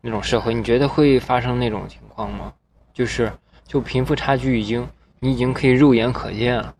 [0.00, 0.54] 那种社会？
[0.54, 2.52] 你觉得会发生那种情况吗？
[2.92, 3.32] 就是
[3.66, 4.86] 就贫富差距已经
[5.18, 6.74] 你已经可以肉眼可见了，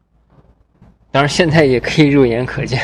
[1.10, 2.80] 当然现在也可以肉眼可见，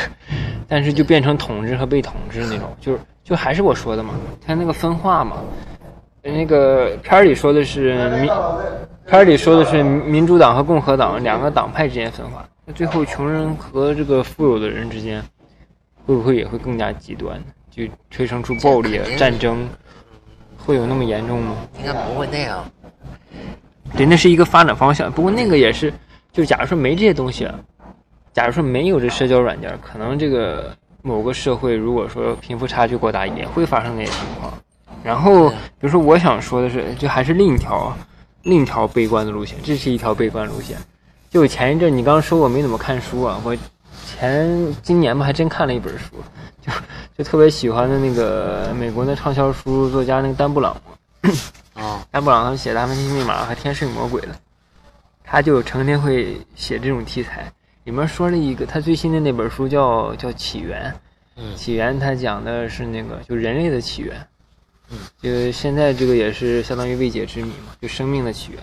[0.67, 4.15] 但是就变成统治和被统治那种，就是就还是我说的嘛，
[4.45, 5.37] 他那个分化嘛，
[6.23, 8.27] 那个片儿里说的是民，
[9.07, 15.23] 片儿里说的是民主党和共和党两个党派之间分化，那最后穷人和这个富有的人之间，
[16.05, 17.43] 会不会也会更加极端？
[17.71, 19.67] 就催生出暴力战争，
[20.59, 21.57] 会有那么严重吗？
[21.79, 22.65] 应该不会那样。
[23.97, 25.11] 对，那是一个发展方向。
[25.11, 25.93] 不过那个也是，
[26.33, 27.59] 就假如说没这些东西，了
[28.33, 34.53] 假如说没有这社交软件，可能这个某个社会如果说贫富差距过大，也会发生那些情况。
[35.03, 37.97] 然后，比如说我想说的是，就还是另一条
[38.43, 40.77] 另一条悲观的路线，这是一条悲观路线。
[41.31, 43.57] 就前一阵你刚刚说我没怎么看书啊，我
[44.07, 46.17] 前今年吧还真看了一本书，
[46.61, 46.73] 就
[47.17, 51.33] 就特别喜欢的那个美国的畅销书作家那个丹布朗嘛。
[51.75, 54.35] 啊、 丹布朗他们写《达芬奇密码》和《天使与魔鬼》的，
[55.23, 57.51] 他就成天会写这种题材。
[57.85, 60.91] 里面说了一个，他最新的那本书叫叫《起源》，
[61.37, 64.15] 嗯起源他讲的是那个就人类的起源，
[64.91, 68.63] 嗯，就现在这个也是相当于未解之谜嘛，就生命的起源。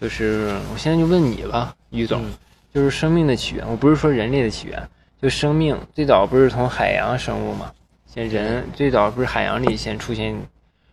[0.00, 2.32] 就是我现在就问你吧，于总，嗯
[2.72, 4.88] 就是生命的起源，我不是说人类的起源，
[5.20, 7.72] 就生命最早不是从海洋生物嘛，
[8.04, 10.36] 先人最早不是海洋里先出现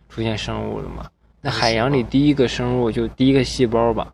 [0.08, 1.06] 出现生物的嘛？
[1.42, 4.10] 那海洋里第一个生物就第一个细胞吧，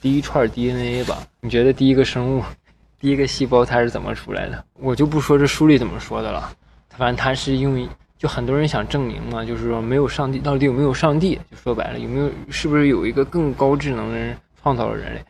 [0.00, 1.22] 第一串 DNA 吧？
[1.40, 2.42] 你觉得第一个生物，
[2.98, 4.64] 第一个细胞它是怎么出来的？
[4.72, 6.50] 我就不说这书里怎么说的了，
[6.96, 7.86] 反正它是用
[8.24, 11.38] 就很多人想证明嘛，就是说没有上帝，到底有没有上帝？
[11.50, 15.22] 就说白了，有没有是不是有一个更高智能的人创造了人类？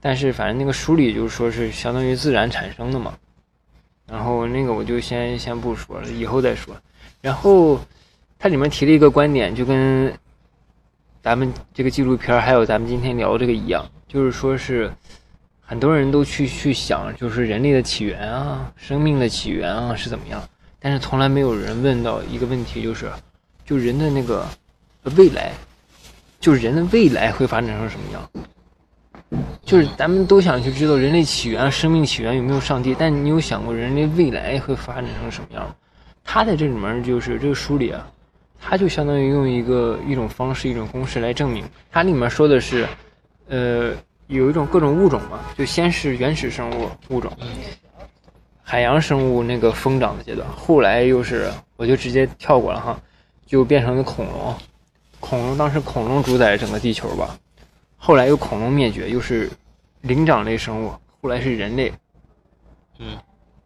[0.00, 3.14] 但是反正那个书里就是说是相当于自然产生的嘛，
[4.10, 6.74] 然后那个我就先先不说了，以后再说。
[7.20, 7.78] 然后
[8.36, 10.12] 它里面提了一个观点，就跟
[11.22, 14.92] 咱们这个纪录片还有咱们今天聊这个一样，就是说是
[15.60, 20.42] 很多人都去去想，就是人类的起源啊，生命的起源啊是怎么样，
[20.84, 23.10] 但是从来没有人问到一个问题，就是
[23.64, 24.46] 就人的那个
[25.16, 25.50] 未来，
[26.40, 28.30] 就人的未来会发展成什么样？
[29.64, 35.74] 就是咱们都想去知道人类起源、生命起源有没有上帝，但你有想过人类未来会发展成什么样吗？
[36.22, 38.06] 他在这里面就是这个书里啊，
[38.60, 41.64] 他就相当于用一个一种方式、一种公式来证明。
[41.90, 42.86] 它里面说的是，
[43.48, 43.94] 呃，
[44.26, 47.32] 有一种各种物种嘛，就先是原始生物物种，
[48.66, 52.98] 海洋生物那个疯长的阶段，后来又是我就直接跳过了哈，
[53.46, 54.54] 就变成了恐龙。
[55.20, 57.38] 恐龙当时恐龙主宰整个地球吧，
[57.96, 59.50] 后来又恐龙灭绝，又是
[60.00, 61.92] 灵长类生物，后来是人类，
[62.98, 63.16] 嗯，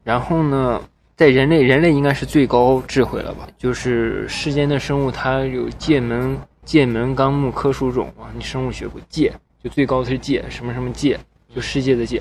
[0.03, 0.83] 然后呢，
[1.17, 3.49] 在人类，人类应该是最高智慧了吧？
[3.57, 9.33] 就是世间的生物，它有界门、界门纲目科属种啊，你生物学过界
[9.63, 11.19] 就最高的是界，什么什么界，
[11.55, 12.21] 就世界的界。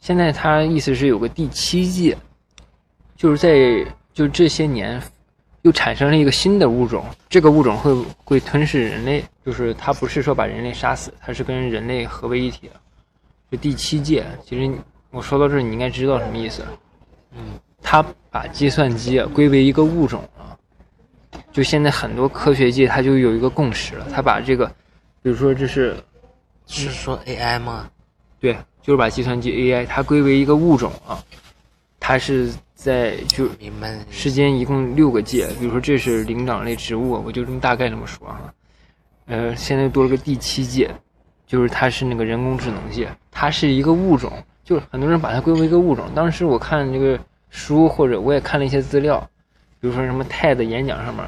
[0.00, 2.16] 现在他意思是有个第七界，
[3.16, 5.00] 就是在就这些年
[5.62, 7.94] 又产生了一个新的物种，这个物种会
[8.24, 12.74] 会吞噬人类，就是它不是说把人类杀死，它是跟人类合为一体的。
[13.50, 14.72] 就第七界，其实
[15.10, 16.64] 我说到这儿，你应该知道什么意思。
[17.32, 20.58] 嗯，他把计算机归为一个物种了。
[21.52, 24.66] 就现在很多科学界，它就有一个共识了，他把这个，
[25.20, 25.96] 比如说这是
[26.66, 27.90] 是说 AI 吗？
[28.38, 31.22] 对，就是把计算机 AI 它归为一个物种啊，
[31.98, 33.48] 它是在就。
[34.10, 38.54] 世间一共六个界，比如说这是灵长类植物，我就这么大概这么说哈。
[39.26, 40.90] 呃，现在多了个第七界，
[41.46, 44.32] 就是它是那个人工智能界，它是一个物种，
[44.64, 46.04] 就是很多人把它归为一个物种。
[46.14, 47.18] 当时我看这个
[47.48, 49.18] 书或者我也看了一些资料，
[49.80, 51.24] 比如说什么泰的演讲上面，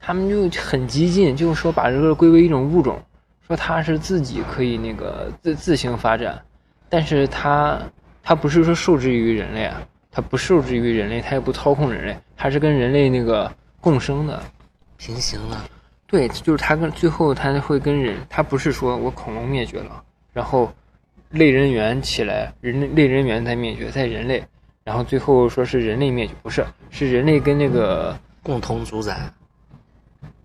[0.00, 3.00] 他们就很激进，就是说把这个归为一种物种，
[3.46, 6.40] 说它是自己可以那个自自行发展。
[6.92, 7.80] 但是它，
[8.22, 9.80] 它不是说受制于人类啊，
[10.10, 14.42] 它不受制于人类，它也不操控人类，它是跟人类那个共生的，
[14.98, 15.56] 平行的。
[16.06, 20.70] 对，就是它跟最后它会跟人，它不是说我恐龙灭绝了，然后
[21.30, 24.44] 类人猿起来，人类类人猿在灭绝，在人类，
[24.84, 29.18] 然后最后说是人类灭绝，不是，是人类跟那个共同主宰，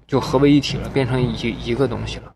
[0.07, 2.33] 就合为一体了，变成一一个东西了，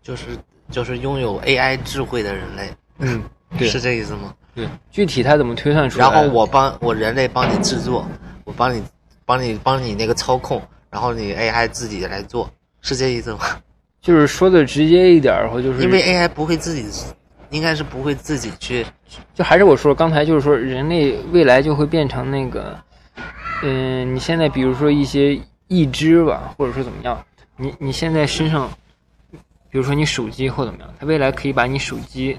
[0.00, 0.38] 就是
[0.70, 2.70] 就是拥有 AI 智慧的人类。
[3.02, 3.22] 嗯，
[3.58, 4.34] 对，是这意思吗？
[4.54, 6.08] 对，具体他怎么推算出来？
[6.08, 8.06] 然后我帮我人类帮你制作，
[8.44, 8.82] 我帮你
[9.24, 12.50] 帮你帮你那个操控，然后你 AI 自己来做，
[12.80, 13.40] 是这意思吗？
[14.00, 16.84] 就是说的直接一点，或就是因为 AI 不会自己，
[17.50, 18.84] 应该是不会自己去，
[19.34, 22.76] 就还是我说刚才就是说人类未来就会变成那个，
[23.62, 27.24] 嗯，你现在比如说一些义肢吧，或者说怎么样，
[27.56, 28.68] 你你现在身上，
[29.70, 32.38] 比如说你手机或怎么样，它未来可以把你手机。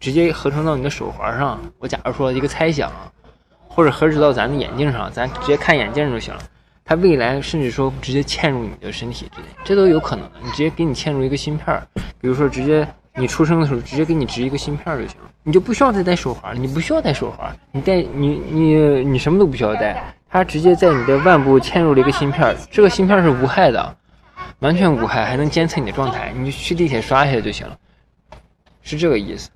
[0.00, 2.90] 直接合成到你的手环上，我假如说一个猜想，
[3.68, 6.40] 或者合成到咱的眼镜上，咱直接看眼镜就行了。
[6.86, 10.28] 它未来甚至说直接嵌入你的身体之内，这都有可能。
[10.42, 11.80] 你直接给你嵌入一个芯片，
[12.18, 18.74] 比如说直接你出生的时候直接给你植一个芯片就行了，你就不需要再戴手环，你不需要戴手环，你戴你你
[19.04, 23.96] 你什么都不需要戴，它直接在你的腕部嵌入了一个芯片，这个芯片是无害的，
[24.60, 27.76] 完全无害，还能监测你的状态，你就去地铁刷一下就行了，
[28.82, 29.50] 是这个意思。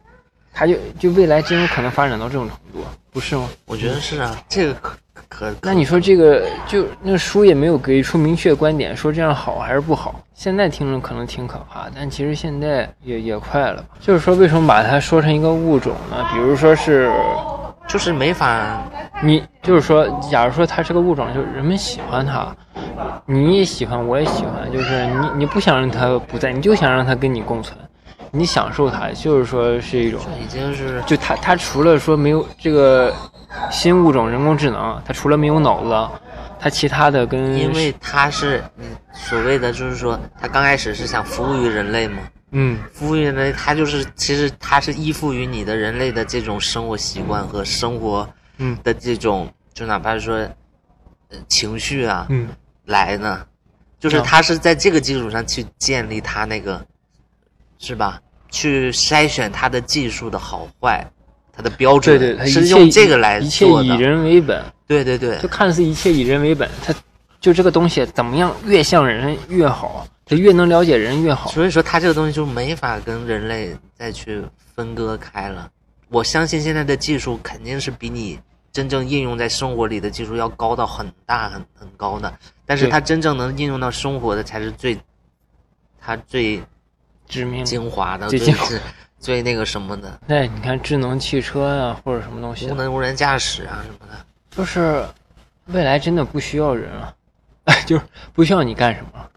[0.55, 3.49] 它就就未来真有可能发展到这种程度，不是吗？
[3.67, 4.97] 我觉得是啊，这个可
[5.29, 5.55] 可。
[5.63, 10.21] 那你说这个就那书也没有给出明确观点，说这样好还是不好？
[10.33, 13.85] 现在听着可能挺可怕，但其实现在也也快了。
[14.01, 16.25] 就是说，为什么把它说成一个物种呢？
[16.33, 17.11] 比如说是，
[17.89, 18.81] 就是没法，
[19.23, 22.55] 你就是说，假如说它是个物种，就是人们喜欢它，
[23.27, 27.77] 你也喜欢，我也喜欢，就是你你不想让它不在，你就想让它跟你共存。
[28.37, 33.15] 你享受它，就是说是一种，已经是就它它除了说没有这个
[33.71, 36.21] 新物种人工智能，它除了没有脑子，
[36.59, 42.19] 它其他的跟因为它是嗯所谓的就是说，它刚开始是想服务于人类嘛，
[42.51, 48.29] 嗯，服务于人类，它就是其实它是依附于你的人类的这种生活习惯和生活
[48.59, 48.77] 嗯。
[48.83, 50.39] 的这种，就哪怕说
[51.29, 52.49] 呃情绪啊，嗯，
[52.87, 53.47] 来呢，
[54.01, 56.85] 就是它是在这个基础上去建立它那个。
[57.79, 58.21] 是吧？
[58.51, 61.05] 去筛选它的技术的好坏，
[61.53, 64.65] 它的标准，对对，是用这个来一切以人为本。
[64.87, 66.95] 对对对，就看似一切以人为本，它
[67.41, 71.51] 就这个东西怎么样越像人越好，它越能了解人越好。
[71.51, 74.41] 所以说，它这个东西就没法跟人类再去
[74.77, 75.69] 分割开了。
[76.09, 78.39] 我相信现在的技术肯定是比你
[78.73, 82.33] 真正应用在生活里的技术要高到很大很很高的，
[82.65, 84.97] 但是它真正能应用到生活的才是最，
[86.01, 86.63] 它最。
[87.35, 88.55] 致命精华的，最最
[89.19, 90.21] 最那个什么的。
[90.29, 95.05] 对，你看智能汽车呀，或者什么东西，无能无人驾驶啊什么的，就是
[95.67, 97.17] 未来真的不需要人了，
[97.87, 99.29] 就是不需要你干什么。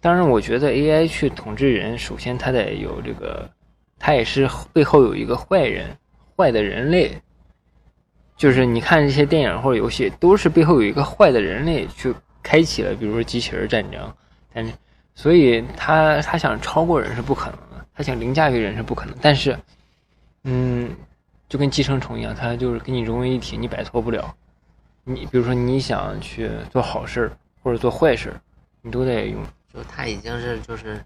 [0.00, 3.48] 当然，我觉得 AI 去统治人，首先它得有这个，
[3.96, 5.96] 它也是背后有一个坏人，
[6.36, 7.16] 坏的人类。
[8.36, 12.12] 就是你看这些电影或者游戏，都是背后有一个坏的人类去
[12.42, 14.12] 开启了，比如说机器人战争，
[14.52, 14.72] 但是。
[15.20, 19.14] 所以他他想超过人是不可能的，他想凌驾于人是不可能。
[19.20, 19.54] 但是，
[20.44, 20.90] 嗯，
[21.46, 24.34] 就跟寄生虫一样，他就是跟你融为一体，你摆脱不了。
[25.04, 27.30] 你比如说你想去做好事
[27.62, 28.32] 或者做坏事
[28.80, 29.44] 你都得用。
[29.74, 30.98] 就他已经是就是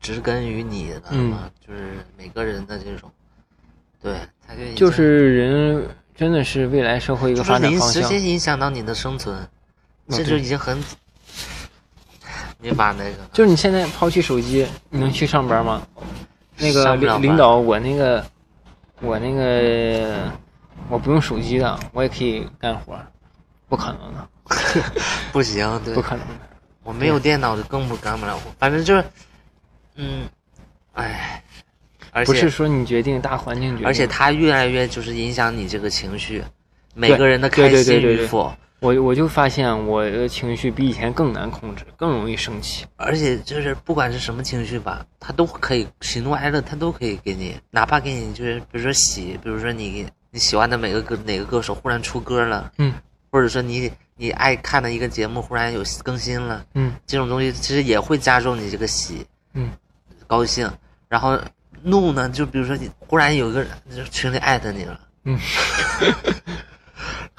[0.00, 3.12] 植根于你的嘛，就是每个人的这种，
[4.00, 4.16] 对，
[4.74, 9.46] 就是人真的是未来社会一个发展方向，直接影响到你的生存，
[10.08, 10.82] 这就已经很。
[12.60, 15.82] 你把那个，就是你现在抛弃手机，你能去上班吗？
[16.56, 18.24] 那个领领导，我那个
[19.00, 20.30] 我那个
[20.88, 22.98] 我不用手机的，我也可以干活，
[23.68, 24.28] 不可能的，
[25.32, 26.34] 不行，对不，可能的。
[26.82, 29.04] 我没有电脑就更不干不了活，反正就是，
[29.96, 30.28] 嗯，
[30.94, 31.42] 哎，
[32.12, 33.86] 而且不是说你决定，大环境决定。
[33.86, 36.42] 而且它越来越就是影响你这个情绪，
[36.94, 42.86] 每个人的开心对对对对与否，我我就发现我的情绪比以前更难控制，更容易生气。
[42.96, 52.94] 而且就是不管是什么情绪吧，他都可以喜怒哀乐，他都可以给你，哪怕给你就是比如说喜，比如说你你喜欢的每个歌哪个歌手忽然出歌了，嗯
[53.30, 59.70] 或者说你你爱看的一个节目忽然有更新了，嗯这种东西其实也会加重你这个喜嗯
[60.26, 60.70] 高兴，
[61.08, 61.38] 然后
[61.82, 65.00] 怒呢，就比如说你忽然有个人就是群里艾特你了。
[65.24, 65.38] 嗯，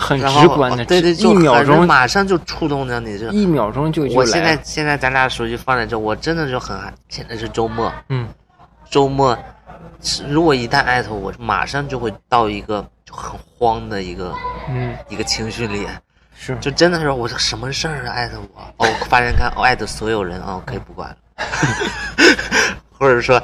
[0.09, 3.29] 很然后直观的，对对，一秒钟马上就触动着你这。
[3.29, 8.27] 一秒钟就就我现在现在咱俩手机放在这，我真的就很害现在是周末，嗯
[8.89, 9.37] 周末
[10.01, 14.33] 是如果一旦艾特我，马上就会到一个就很慌的一个
[14.69, 15.87] 嗯一个情绪里，
[16.35, 21.15] 是就真的是我说什么事儿啊艾特我，哦，我发现看哦艾特所有人哦，可以不管了。
[22.99, 23.41] 或者说，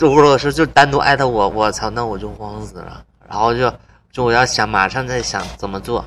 [0.00, 3.04] 如果说就单独艾特我，我操，那我就慌死了。
[3.28, 3.72] 然后就
[4.16, 6.02] 就我要想马上在想怎么做，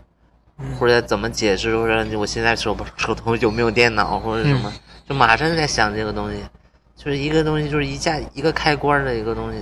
[0.80, 4.74] 或者怎么解释，或者我现在手手头有没有电脑或者什么，
[5.08, 6.44] 就马上在想这个东西，
[6.98, 9.60] 就是一个东西，就是一架一个开关的一个东西。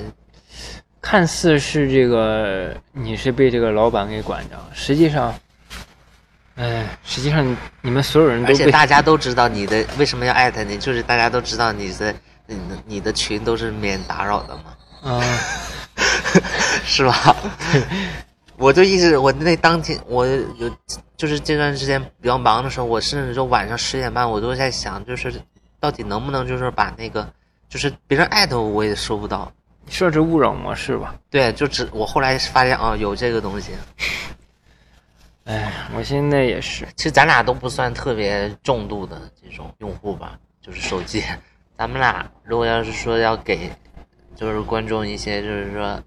[1.01, 5.35] 看似是这个你是被这个老板给管着，实际上，
[6.55, 7.45] 哎，实际上
[7.81, 14.63] 你们所有人而且大家都知道你的为什么要艾特你，就是大家都知道你的你的你的群都是免打扰的嘛。
[15.03, 15.21] 啊，
[16.85, 17.35] 是吧？
[18.57, 20.69] 我就一直我那当天我有
[21.15, 25.33] 就是这段时间比较忙的时候，我甚至就晚上十点半我都在想，就是
[25.79, 27.31] 到底能不能就是把那个
[27.69, 29.51] 就是别人艾特我我也收不到。
[29.89, 31.15] 设置勿扰模式吧。
[31.29, 33.71] 对，就只我后来发现哦有这个东西。
[35.45, 41.23] 哎，我现在也是，其实咱俩都不算特别重度的这种用户吧，就是手机。
[41.77, 43.71] 咱们俩如果要是说要给
[44.35, 46.03] 就是观众一些就是说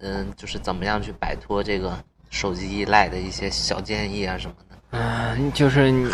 [0.00, 1.96] 嗯就是怎么样去摆脱这个
[2.30, 4.76] 手机依赖的一些小建议啊什么的。
[4.92, 6.10] 嗯、就是你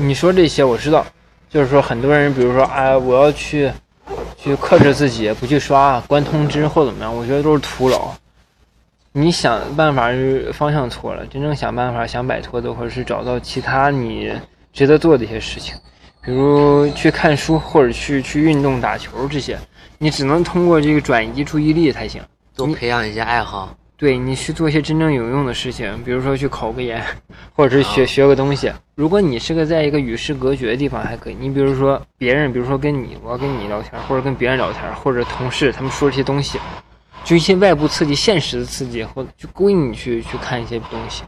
[0.00, 1.04] 你说这些我知道，
[1.48, 3.70] 就是说很多人，比如说哎，我要去
[4.36, 8.12] 去克制自己，不去刷，关通知或怎么样，我觉得都是徒劳。
[9.12, 14.32] 你想办法是方向错了，真正想办法想摆脱的，或者是找到其他你
[14.72, 15.74] 值得做的一些事情，
[16.22, 19.58] 比如去看书或者去去运动、打球这些，
[19.98, 22.22] 你只能通过这个转移注意力才行。
[22.66, 23.74] 多培养一些爱好。
[23.96, 27.04] 对你去做一些真正有用的事情，比如说去考个研，
[27.54, 28.72] 或者是学学个东西。
[28.94, 31.36] 如果你是个在一个与世隔绝的地方，还可以。
[31.38, 36.58] 你比如说别人，比如说跟你，我要跟你聊天，或者跟别人聊天，或者同事他们说这些东西，
[37.24, 41.24] 就一些外部刺激、现实的刺激，或就勾引你去去看一些东西。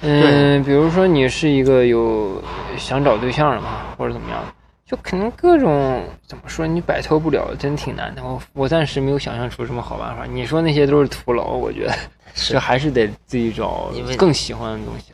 [0.00, 2.42] 嗯，比如说你是一个有
[2.78, 4.42] 想找对象的嘛，或者怎么样，
[4.88, 8.24] 就可能各种怎么说，你摆脱不了，真挺难的。
[8.24, 10.24] 我我暂时没有想象出什么好办法。
[10.24, 11.94] 你说那些都是徒劳，我觉得
[12.34, 15.12] 是这还是得自己找因为更喜欢的东西，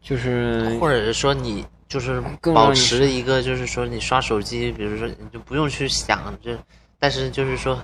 [0.00, 6.52] 就是或者是说你就是更保持一个，就是说你刷手机，比如说你就不用去想，就
[6.98, 7.78] 但是就是说，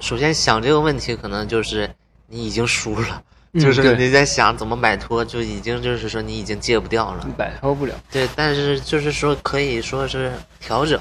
[0.00, 1.88] 首先想这个问题，可能就是
[2.26, 3.22] 你已经输了，嗯
[3.60, 7.26] 就是对你在想怎么摆脱，就已经就是说你已经戒不掉了。
[7.36, 7.94] 摆脱不了。
[8.10, 10.98] 对，但是就是说可以说是调整，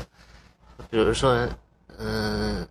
[0.89, 1.47] 比如说，
[1.97, 2.67] 嗯，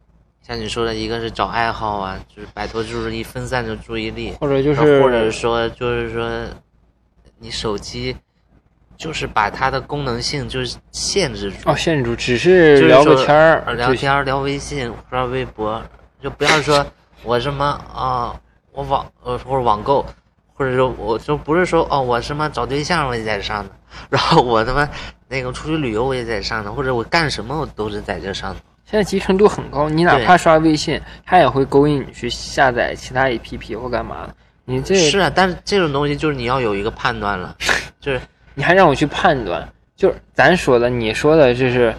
[0.47, 6.47] 像你说的，一个是找爱好啊，就是摆脱注意力、分散的注意力，或者就是，或者说就是说，
[7.41, 8.17] 你手机
[8.97, 15.83] 就是把它的功能性就是限制住，哦，限制住，只是聊个天儿，呃聊天儿、聊微信、刷微博，
[16.23, 16.87] 就不要说
[17.25, 18.41] 我什么啊，
[18.73, 20.05] 我网呃或者网购，
[20.55, 23.71] 或者说我就不是说哦我什么找对象我也在上的，
[24.09, 24.89] 然后我他妈
[25.29, 28.61] 那个出去旅游我也在上的，或者我干什么我都是在这上的。
[28.85, 34.35] 现在集成度很高，你哪怕刷微信，它也会勾引你去下载其他 APP 或干嘛的。
[34.65, 37.57] 你这是啊，但是这种东西就是你要有一个判断了，
[38.01, 38.21] 就是
[38.55, 39.67] 你还让我去判断，
[39.97, 41.95] 就是咱说的，你说的，就是，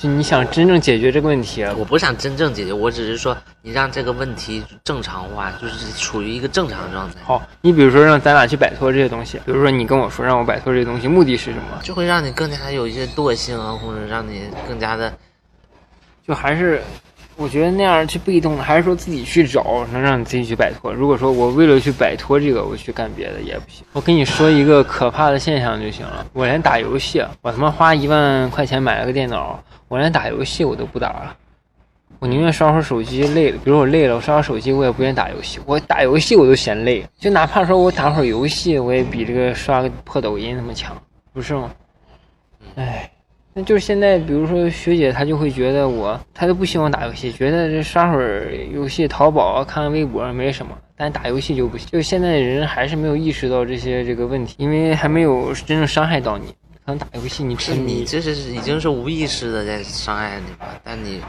[0.00, 11.78] 就你想真正解决这个问题，我不想真正解决，我只是说你让这个问题正常化，就是处于一个正常的状态，好，你比如说让咱俩去摆脱这些东西，比如说你跟我说让我摆脱这些东西，目的是什么？
[11.82, 15.12] 就会让你更加有一些惰性啊，或者让你更加的
[16.26, 16.80] 就还是
[17.36, 20.90] 我觉得那样去被动的，还是说自己去找，能让你自己去摆脱。
[20.90, 23.84] 如果说我为了去摆脱这个，我去干别的也不行。
[23.92, 31.36] 我跟你说一个可怕的现象就行了，我连打游戏，我他妈花一万块钱买了个电脑，我连打游戏我都不打了。
[32.20, 35.58] 我宁愿刷会手机累，比如我累了，我刷刷手机，我也不愿意打游戏。
[35.66, 40.96] 我打游戏我都嫌累，就哪怕说我打会儿游戏，我也比这个刷个破抖音他妈强，
[41.32, 41.72] 不是吗？
[42.76, 43.10] 哎，
[43.52, 51.88] 那就是现在，比如说学姐她就会觉得我，她都不希望打游戏，觉得这刷会儿游戏、淘宝、看看微博没什么，但打游戏就不行。
[51.90, 56.54] 就现在人还是没有意识到这些这个问题，因为还没有真正伤害到你。
[56.84, 60.66] 可能打游戏你是你这是已经是无意识的在伤害你吧？
[60.82, 61.20] 但你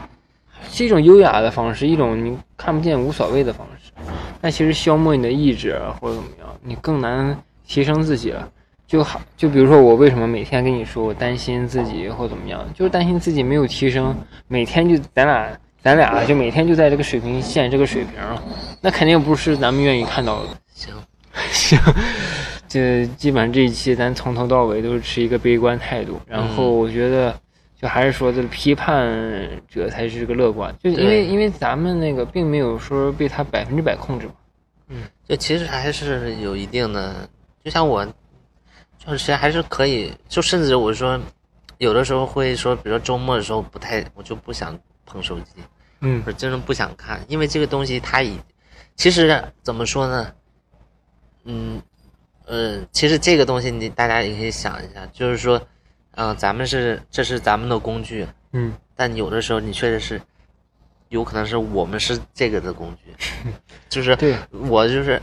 [0.70, 3.92] 是一种优雅的方式，一种你看不见无所谓的方式。
[4.40, 7.36] 但其实消磨你的意志或者怎么样，你更难
[7.66, 8.48] 提升自己了。
[8.86, 14.14] 就好，就比如说我为什么每天跟你说我担心自己或怎么样，就是担心自己没有提升，
[14.48, 15.48] 每天就咱俩
[15.82, 18.14] 咱俩就每天就在这个水平线这个水平，
[18.80, 20.48] 那肯定不是咱们愿意看到的。
[20.74, 20.94] 行
[21.50, 21.78] 行，
[22.72, 27.38] 这基本上这一期咱从头到尾都是持一个悲观态度，然后我觉得
[27.76, 29.06] 就还是说这个批判
[29.68, 34.32] 者才是个乐观，就因为因为咱们那个并没有说被他百分之百控制嘛。
[34.88, 37.28] 嗯，就其实还是有一定的，
[37.62, 38.06] 就像我。
[39.04, 41.20] 就是其实还是可以，就甚至我说，
[41.78, 45.54] 有的时候会说，比如说周末的时候不太，我就不想碰手机，
[46.02, 48.38] 嗯，我真的不想看，因为这个东西它已，
[48.94, 50.32] 其实怎么说呢，
[51.46, 51.82] 嗯，
[52.46, 55.60] 呃，其实这个东西你大家也可以想一下，就是说，
[56.12, 60.20] 嗯，咱们是这是咱们的工具，嗯，但有的时候你确实是，
[61.08, 63.14] 有可能是我们是这个的工具，
[63.88, 64.16] 就是
[64.50, 65.20] 我就是。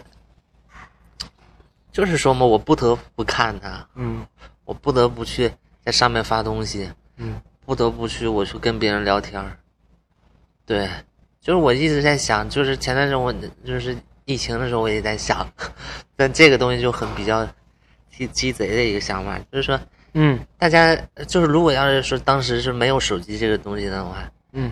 [1.92, 4.26] 就是说嘛，我不得不看它，嗯，
[4.64, 5.52] 我不得不去
[5.84, 9.58] 在上面发东西，嗯，不得不去我去跟别人聊天儿，
[10.68, 10.88] 对，
[11.42, 13.34] 就是我一直在想，就是前段时间我
[13.66, 13.98] 就是
[14.30, 15.52] 疫情的时候我也在想，
[16.16, 17.48] 但这个东西就很比较
[18.16, 19.80] 鸡鸡贼的一个想法，就是说，
[20.14, 20.96] 嗯，大家
[21.28, 24.72] 就是如果要是说当时是没有手机这个东西的话，嗯，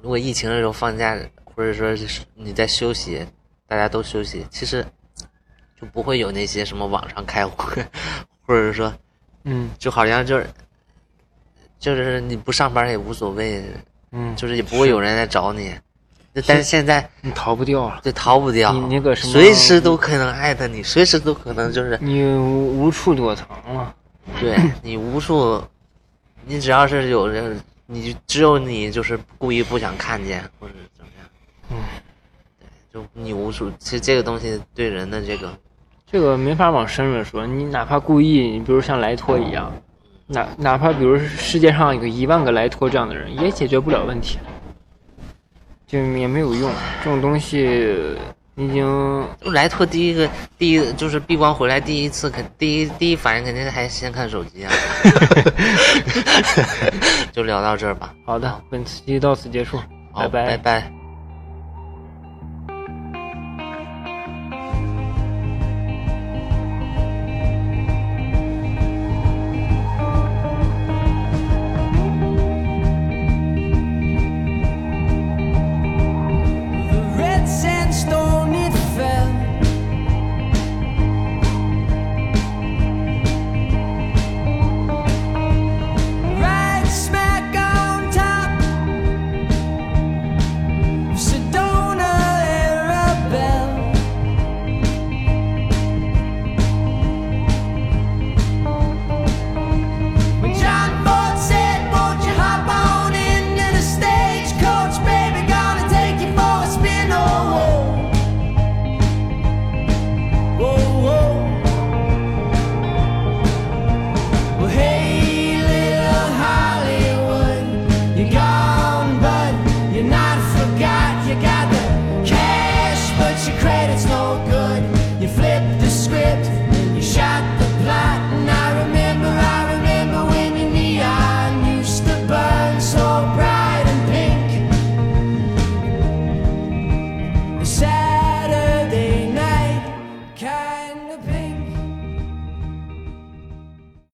[0.00, 3.24] 如果疫情的时候放假或者说是你在休息，
[3.68, 4.84] 大家都休息，其实。
[5.80, 7.84] 就不会有那些什么网上开会，
[8.46, 8.94] 或者说，
[9.42, 10.46] 嗯，就好像就是，
[11.80, 13.64] 就是你不上班也无所谓，
[14.12, 15.74] 嗯，就是也不会有人来找你。
[16.46, 18.72] 但是现在你逃不掉了，对，逃不掉。
[18.72, 23.94] 你那个什么，随时都可能艾特你，随时都可能就是你无处躲藏了。
[24.40, 25.62] 对你无处，
[26.46, 31.28] 你只要是有人，你只有你就是故意不想看见或者怎么样。
[31.70, 31.76] 嗯，
[32.60, 33.70] 对，就你无处。
[33.78, 35.52] 其实这个东西对人的这个。
[36.10, 39.72] 这个没法往深了说，你哪怕故意，你比如像莱托一样，
[40.26, 44.38] 哪哪怕比如世界上有一万个莱托这样的人，也解决不了问题，
[45.92, 46.72] 就也没有用。
[47.04, 48.16] 这种东西
[48.54, 50.26] 已经莱托第一个
[50.58, 54.72] 第一就是闭关回来第一次肯第一第一反应肯定还先看手机啊。
[57.30, 58.14] 就聊到这儿吧。
[58.24, 59.78] 好的，本期到此结束，
[60.14, 61.01] 拜拜拜拜。